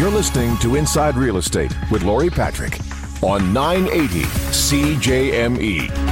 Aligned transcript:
You're 0.00 0.10
listening 0.10 0.56
to 0.60 0.76
Inside 0.76 1.14
Real 1.16 1.36
Estate 1.36 1.76
with 1.90 2.04
Lori 2.04 2.30
Patrick 2.30 2.78
on 3.20 3.52
980 3.52 4.22
CJME. 4.22 6.09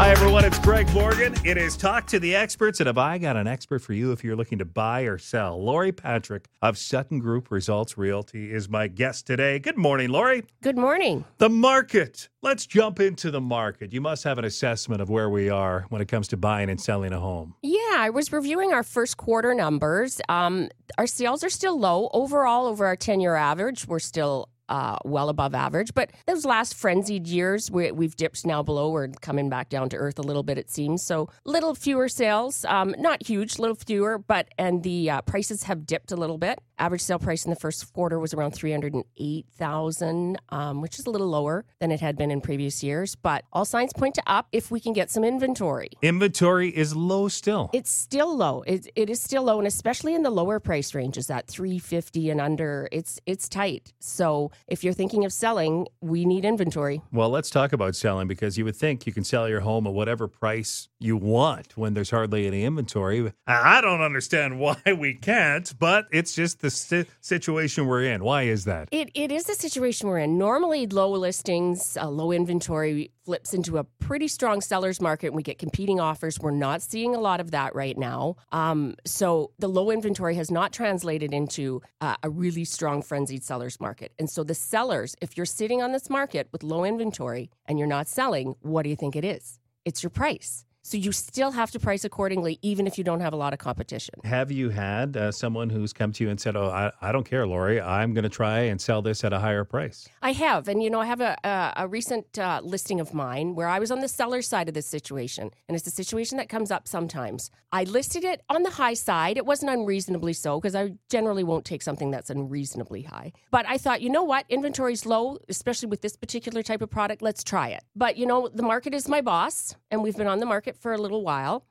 Hi, 0.00 0.08
everyone. 0.08 0.46
It's 0.46 0.58
Greg 0.58 0.90
Morgan. 0.94 1.34
It 1.44 1.58
is 1.58 1.76
Talk 1.76 2.06
to 2.06 2.18
the 2.18 2.34
Experts, 2.34 2.80
and 2.80 2.86
have 2.86 2.96
I 2.96 3.18
got 3.18 3.36
an 3.36 3.46
expert 3.46 3.80
for 3.80 3.92
you 3.92 4.12
if 4.12 4.24
you're 4.24 4.34
looking 4.34 4.56
to 4.56 4.64
buy 4.64 5.02
or 5.02 5.18
sell? 5.18 5.62
Lori 5.62 5.92
Patrick 5.92 6.48
of 6.62 6.78
Sutton 6.78 7.18
Group 7.18 7.50
Results 7.50 7.98
Realty 7.98 8.50
is 8.50 8.66
my 8.66 8.88
guest 8.88 9.26
today. 9.26 9.58
Good 9.58 9.76
morning, 9.76 10.08
Lori. 10.08 10.44
Good 10.62 10.78
morning. 10.78 11.26
The 11.36 11.50
market. 11.50 12.30
Let's 12.40 12.64
jump 12.64 12.98
into 12.98 13.30
the 13.30 13.42
market. 13.42 13.92
You 13.92 14.00
must 14.00 14.24
have 14.24 14.38
an 14.38 14.46
assessment 14.46 15.02
of 15.02 15.10
where 15.10 15.28
we 15.28 15.50
are 15.50 15.84
when 15.90 16.00
it 16.00 16.08
comes 16.08 16.28
to 16.28 16.38
buying 16.38 16.70
and 16.70 16.80
selling 16.80 17.12
a 17.12 17.20
home. 17.20 17.54
Yeah, 17.60 17.96
I 17.98 18.08
was 18.08 18.32
reviewing 18.32 18.72
our 18.72 18.82
first 18.82 19.18
quarter 19.18 19.52
numbers. 19.52 20.18
Um, 20.30 20.70
our 20.96 21.06
sales 21.06 21.44
are 21.44 21.50
still 21.50 21.78
low 21.78 22.08
overall 22.14 22.64
over 22.64 22.86
our 22.86 22.96
10 22.96 23.20
year 23.20 23.34
average. 23.34 23.86
We're 23.86 23.98
still 23.98 24.48
uh, 24.70 24.96
well 25.04 25.28
above 25.28 25.54
average. 25.54 25.92
But 25.94 26.12
those 26.26 26.46
last 26.46 26.74
frenzied 26.74 27.26
years, 27.26 27.70
we, 27.70 27.86
have 27.86 28.16
dipped 28.16 28.46
now 28.46 28.62
below. 28.62 28.88
We're 28.90 29.08
coming 29.20 29.50
back 29.50 29.68
down 29.68 29.90
to 29.90 29.96
earth 29.96 30.18
a 30.18 30.22
little 30.22 30.42
bit, 30.42 30.56
it 30.56 30.70
seems. 30.70 31.02
So 31.02 31.28
little 31.44 31.74
fewer 31.74 32.08
sales, 32.08 32.64
um, 32.64 32.94
not 32.98 33.26
huge, 33.26 33.58
little 33.58 33.76
fewer, 33.76 34.16
but 34.16 34.48
and 34.56 34.82
the 34.82 35.10
uh, 35.10 35.20
prices 35.22 35.64
have 35.64 35.84
dipped 35.84 36.12
a 36.12 36.16
little 36.16 36.38
bit. 36.38 36.60
Average 36.78 37.02
sale 37.02 37.18
price 37.18 37.44
in 37.44 37.50
the 37.50 37.56
first 37.56 37.92
quarter 37.92 38.18
was 38.18 38.32
around 38.32 38.52
three 38.52 38.70
hundred 38.70 38.94
and 38.94 39.04
eight 39.18 39.46
thousand, 39.58 40.38
um, 40.48 40.80
which 40.80 40.98
is 40.98 41.04
a 41.04 41.10
little 41.10 41.28
lower 41.28 41.66
than 41.78 41.90
it 41.92 42.00
had 42.00 42.16
been 42.16 42.30
in 42.30 42.40
previous 42.40 42.82
years. 42.82 43.16
But 43.16 43.44
all 43.52 43.66
signs 43.66 43.92
point 43.92 44.14
to 44.14 44.22
up 44.26 44.46
if 44.52 44.70
we 44.70 44.80
can 44.80 44.94
get 44.94 45.10
some 45.10 45.22
inventory. 45.22 45.90
Inventory 46.00 46.70
is 46.70 46.96
low 46.96 47.28
still. 47.28 47.68
It's 47.74 47.90
still 47.90 48.34
low. 48.34 48.62
It, 48.66 48.88
it 48.94 49.10
is 49.10 49.20
still 49.20 49.42
low, 49.42 49.58
and 49.58 49.66
especially 49.66 50.14
in 50.14 50.22
the 50.22 50.30
lower 50.30 50.58
price 50.58 50.94
ranges, 50.94 51.28
at 51.28 51.48
three 51.48 51.78
fifty 51.78 52.30
and 52.30 52.40
under, 52.40 52.88
it's 52.92 53.20
it's 53.26 53.48
tight. 53.48 53.92
So 53.98 54.50
if 54.66 54.84
you're 54.84 54.94
thinking 54.94 55.24
of 55.24 55.32
selling, 55.32 55.86
we 56.00 56.24
need 56.24 56.44
inventory. 56.44 57.02
Well, 57.12 57.30
let's 57.30 57.50
talk 57.50 57.72
about 57.72 57.96
selling 57.96 58.28
because 58.28 58.58
you 58.58 58.64
would 58.64 58.76
think 58.76 59.06
you 59.06 59.12
can 59.12 59.24
sell 59.24 59.48
your 59.48 59.60
home 59.60 59.86
at 59.86 59.92
whatever 59.92 60.28
price 60.28 60.88
you 60.98 61.16
want 61.16 61.76
when 61.76 61.94
there's 61.94 62.10
hardly 62.10 62.46
any 62.46 62.64
inventory. 62.64 63.32
I 63.46 63.80
don't 63.80 64.00
understand 64.00 64.58
why 64.58 64.76
we 64.86 65.14
can't, 65.14 65.72
but 65.78 66.06
it's 66.12 66.34
just 66.34 66.60
the 66.60 66.70
si- 66.70 67.06
situation 67.20 67.86
we're 67.86 68.04
in. 68.04 68.22
Why 68.22 68.42
is 68.42 68.64
that? 68.64 68.88
It, 68.90 69.10
it 69.14 69.32
is 69.32 69.44
the 69.44 69.54
situation 69.54 70.08
we're 70.08 70.18
in. 70.18 70.38
Normally, 70.38 70.86
low 70.86 71.10
listings, 71.10 71.96
uh, 71.96 72.08
low 72.08 72.32
inventory 72.32 73.10
flips 73.24 73.54
into 73.54 73.78
a 73.78 73.84
pretty 73.84 74.26
strong 74.26 74.60
seller's 74.60 75.00
market 75.00 75.28
and 75.28 75.36
we 75.36 75.42
get 75.42 75.58
competing 75.58 76.00
offers. 76.00 76.40
We're 76.40 76.50
not 76.50 76.82
seeing 76.82 77.14
a 77.14 77.20
lot 77.20 77.38
of 77.38 77.52
that 77.52 77.74
right 77.76 77.96
now. 77.96 78.34
Um, 78.50 78.96
so 79.04 79.52
the 79.58 79.68
low 79.68 79.90
inventory 79.90 80.34
has 80.34 80.50
not 80.50 80.72
translated 80.72 81.32
into 81.32 81.80
uh, 82.00 82.16
a 82.24 82.28
really 82.28 82.64
strong 82.64 83.02
frenzied 83.02 83.44
seller's 83.44 83.78
market. 83.78 84.12
And 84.18 84.28
so 84.28 84.42
the 84.50 84.54
sellers, 84.54 85.14
if 85.20 85.36
you're 85.36 85.46
sitting 85.46 85.80
on 85.80 85.92
this 85.92 86.10
market 86.10 86.48
with 86.50 86.64
low 86.64 86.82
inventory 86.84 87.50
and 87.66 87.78
you're 87.78 87.86
not 87.86 88.08
selling, 88.08 88.56
what 88.62 88.82
do 88.82 88.88
you 88.88 88.96
think 88.96 89.14
it 89.14 89.24
is? 89.24 89.60
It's 89.84 90.02
your 90.02 90.10
price. 90.10 90.64
So 90.90 90.96
you 90.96 91.12
still 91.12 91.52
have 91.52 91.70
to 91.70 91.78
price 91.78 92.04
accordingly, 92.04 92.58
even 92.62 92.88
if 92.88 92.98
you 92.98 93.04
don't 93.04 93.20
have 93.20 93.32
a 93.32 93.36
lot 93.36 93.52
of 93.52 93.60
competition. 93.60 94.16
Have 94.24 94.50
you 94.50 94.70
had 94.70 95.16
uh, 95.16 95.30
someone 95.30 95.70
who's 95.70 95.92
come 95.92 96.10
to 96.10 96.24
you 96.24 96.30
and 96.30 96.40
said, 96.40 96.56
"Oh, 96.56 96.68
I, 96.68 96.90
I 97.00 97.12
don't 97.12 97.22
care, 97.22 97.46
Lori. 97.46 97.80
I'm 97.80 98.12
going 98.12 98.24
to 98.24 98.28
try 98.28 98.62
and 98.62 98.80
sell 98.80 99.00
this 99.00 99.22
at 99.22 99.32
a 99.32 99.38
higher 99.38 99.62
price"? 99.62 100.08
I 100.20 100.32
have, 100.32 100.66
and 100.66 100.82
you 100.82 100.90
know, 100.90 101.00
I 101.00 101.06
have 101.06 101.20
a 101.20 101.36
a, 101.44 101.84
a 101.84 101.86
recent 101.86 102.36
uh, 102.36 102.60
listing 102.64 102.98
of 102.98 103.14
mine 103.14 103.54
where 103.54 103.68
I 103.68 103.78
was 103.78 103.92
on 103.92 104.00
the 104.00 104.08
seller 104.08 104.42
side 104.42 104.66
of 104.66 104.74
this 104.74 104.86
situation, 104.86 105.52
and 105.68 105.76
it's 105.76 105.86
a 105.86 105.92
situation 105.92 106.38
that 106.38 106.48
comes 106.48 106.72
up 106.72 106.88
sometimes. 106.88 107.52
I 107.70 107.84
listed 107.84 108.24
it 108.24 108.42
on 108.48 108.64
the 108.64 108.70
high 108.70 108.94
side. 108.94 109.36
It 109.36 109.46
wasn't 109.46 109.70
unreasonably 109.70 110.32
so 110.32 110.60
because 110.60 110.74
I 110.74 110.94
generally 111.08 111.44
won't 111.44 111.64
take 111.64 111.82
something 111.82 112.10
that's 112.10 112.30
unreasonably 112.30 113.02
high. 113.02 113.32
But 113.52 113.64
I 113.68 113.78
thought, 113.78 114.02
you 114.02 114.10
know 114.10 114.24
what, 114.24 114.44
inventory's 114.48 115.06
low, 115.06 115.38
especially 115.48 115.88
with 115.88 116.00
this 116.00 116.16
particular 116.16 116.64
type 116.64 116.82
of 116.82 116.90
product. 116.90 117.22
Let's 117.22 117.44
try 117.44 117.68
it. 117.68 117.84
But 117.94 118.16
you 118.16 118.26
know, 118.26 118.48
the 118.48 118.64
market 118.64 118.92
is 118.92 119.06
my 119.06 119.20
boss, 119.20 119.76
and 119.92 120.02
we've 120.02 120.16
been 120.16 120.26
on 120.26 120.40
the 120.40 120.46
market 120.46 120.70
market 120.70 120.79
for 120.80 120.92
a 120.92 120.98
little 120.98 121.22
while. 121.22 121.64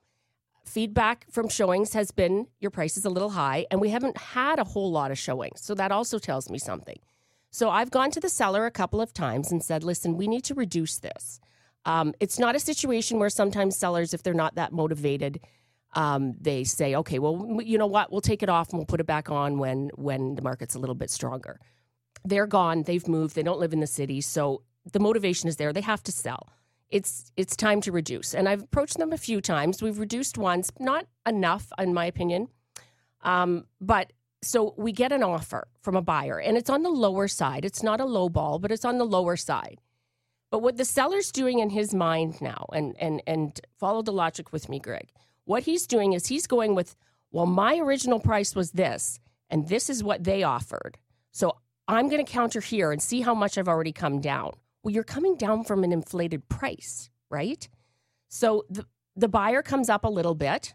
Feedback 0.66 1.26
from 1.32 1.50
showings 1.50 1.94
has 1.94 2.12
been 2.12 2.48
your 2.60 2.72
price 2.72 2.96
is 2.96 3.06
a 3.06 3.10
little 3.10 3.32
high, 3.32 3.66
and 3.72 3.82
we 3.82 3.90
haven't 3.90 4.18
had 4.18 4.60
a 4.60 4.64
whole 4.64 4.92
lot 4.92 5.12
of 5.12 5.18
showings. 5.18 5.62
So 5.64 5.74
that 5.76 5.92
also 5.92 6.20
tells 6.20 6.50
me 6.50 6.60
something. 6.60 7.00
So 7.52 7.70
I've 7.70 7.90
gone 7.90 8.12
to 8.12 8.20
the 8.20 8.30
seller 8.30 8.66
a 8.66 8.72
couple 8.72 9.02
of 9.02 9.12
times 9.12 9.52
and 9.52 9.64
said, 9.64 9.84
listen, 9.84 10.16
we 10.16 10.28
need 10.28 10.44
to 10.46 10.54
reduce 10.54 11.00
this. 11.00 11.40
Um, 11.86 12.14
it's 12.20 12.38
not 12.38 12.56
a 12.56 12.60
situation 12.60 13.18
where 13.18 13.30
sometimes 13.30 13.76
sellers, 13.76 14.14
if 14.14 14.22
they're 14.22 14.34
not 14.34 14.56
that 14.56 14.72
motivated, 14.72 15.40
um, 15.94 16.36
they 16.40 16.64
say, 16.64 16.96
okay, 16.96 17.18
well, 17.18 17.60
you 17.64 17.80
know 17.80 17.88
what, 17.88 18.12
we'll 18.12 18.22
take 18.22 18.44
it 18.44 18.50
off 18.50 18.70
and 18.70 18.78
we'll 18.78 18.86
put 18.86 19.00
it 19.00 19.08
back 19.08 19.32
on 19.32 19.58
when 19.58 19.90
when 19.96 20.36
the 20.36 20.44
market's 20.44 20.76
a 20.76 20.80
little 20.80 20.94
bit 20.94 21.10
stronger. 21.10 21.60
They're 22.24 22.46
gone, 22.46 22.84
they've 22.84 23.08
moved, 23.08 23.36
they 23.36 23.44
don't 23.44 23.60
live 23.60 23.74
in 23.74 23.80
the 23.80 23.88
city, 23.88 24.22
so 24.22 24.62
the 24.92 25.00
motivation 25.00 25.50
is 25.50 25.56
there. 25.56 25.74
They 25.74 25.82
have 25.82 26.04
to 26.04 26.12
sell 26.12 26.50
it's 26.90 27.32
it's 27.38 27.56
time 27.56 27.82
to 27.82 27.92
reduce. 27.92 28.34
And 28.34 28.50
I've 28.50 28.64
approached 28.64 28.98
them 28.98 29.14
a 29.14 29.18
few 29.18 29.42
times. 29.42 29.82
We've 29.82 30.00
reduced 30.00 30.38
once, 30.38 30.72
not 30.80 31.06
enough, 31.26 31.72
in 31.78 31.94
my 31.94 32.06
opinion. 32.06 32.50
Um, 33.22 33.66
but 33.80 34.14
so 34.42 34.74
we 34.78 34.92
get 34.92 35.12
an 35.12 35.24
offer 35.24 35.68
from 35.82 35.96
a 35.96 36.02
buyer, 36.02 36.40
and 36.40 36.58
it's 36.58 36.70
on 36.70 36.84
the 36.84 36.90
lower 36.90 37.28
side. 37.28 37.66
It's 37.66 37.84
not 37.84 38.00
a 38.00 38.06
low 38.06 38.30
ball, 38.30 38.60
but 38.60 38.72
it's 38.72 38.86
on 38.86 38.98
the 38.98 39.06
lower 39.06 39.36
side. 39.36 39.80
But 40.52 40.60
what 40.60 40.78
the 40.78 40.86
seller's 40.86 41.32
doing 41.32 41.60
in 41.60 41.70
his 41.70 41.94
mind 41.94 42.42
now, 42.42 42.66
and 42.74 42.96
and 43.00 43.22
and 43.28 43.60
follow 43.78 44.02
the 44.02 44.14
logic 44.14 44.52
with 44.52 44.70
me, 44.70 44.80
Greg. 44.80 45.10
What 45.46 45.64
he's 45.64 45.88
doing 45.88 46.14
is 46.14 46.28
he's 46.28 46.46
going 46.46 46.76
with, 46.76 46.96
well, 47.32 47.48
my 47.48 47.78
original 47.78 48.20
price 48.20 48.56
was 48.56 48.72
this, 48.72 49.20
and 49.50 49.68
this 49.68 49.90
is 49.90 50.04
what 50.04 50.24
they 50.24 50.44
offered. 50.44 50.98
So 51.32 51.58
I'm 51.88 52.08
going 52.08 52.24
to 52.24 52.32
counter 52.32 52.62
here 52.62 52.92
and 52.92 53.02
see 53.02 53.22
how 53.22 53.34
much 53.34 53.58
I've 53.58 53.68
already 53.68 53.92
come 53.92 54.22
down. 54.22 54.54
Well, 54.84 54.94
you're 54.94 55.04
coming 55.04 55.36
down 55.36 55.64
from 55.64 55.84
an 55.84 55.92
inflated 55.92 56.48
price, 56.50 57.10
right? 57.30 57.68
So 58.30 58.66
the, 58.70 58.86
the 59.16 59.28
buyer 59.28 59.62
comes 59.62 59.90
up 59.90 60.06
a 60.06 60.10
little 60.10 60.36
bit, 60.36 60.74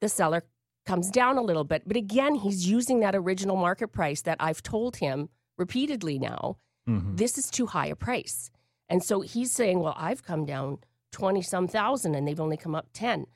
the 0.00 0.08
seller 0.08 0.44
comes 0.86 1.10
down 1.10 1.38
a 1.38 1.42
little 1.42 1.64
bit. 1.64 1.82
But 1.86 1.96
again, 1.96 2.34
he's 2.34 2.68
using 2.68 3.00
that 3.00 3.14
original 3.14 3.56
market 3.56 3.88
price 3.88 4.22
that 4.22 4.36
I've 4.40 4.62
told 4.62 4.96
him 4.96 5.28
repeatedly 5.56 6.18
now. 6.18 6.58
Mm-hmm. 6.88 7.16
This 7.16 7.38
is 7.38 7.50
too 7.50 7.66
high 7.66 7.86
a 7.86 7.96
price. 7.96 8.50
And 8.88 9.02
so 9.02 9.22
he's 9.22 9.50
saying, 9.50 9.80
well, 9.80 9.94
I've 9.96 10.22
come 10.22 10.44
down 10.44 10.78
20 11.12 11.42
some 11.42 11.66
thousand 11.66 12.14
and 12.14 12.28
they've 12.28 12.40
only 12.40 12.56
come 12.56 12.74
up 12.74 12.88
10. 12.92 13.26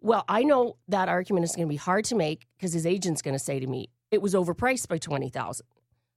Well, 0.00 0.24
I 0.28 0.42
know 0.42 0.76
that 0.88 1.08
argument 1.08 1.44
is 1.44 1.56
going 1.56 1.66
to 1.66 1.72
be 1.72 1.76
hard 1.76 2.04
to 2.06 2.14
make 2.14 2.46
because 2.56 2.72
his 2.72 2.86
agent's 2.86 3.22
going 3.22 3.34
to 3.34 3.38
say 3.38 3.58
to 3.60 3.66
me, 3.66 3.88
it 4.10 4.22
was 4.22 4.34
overpriced 4.34 4.88
by 4.88 4.98
20,000, 4.98 5.66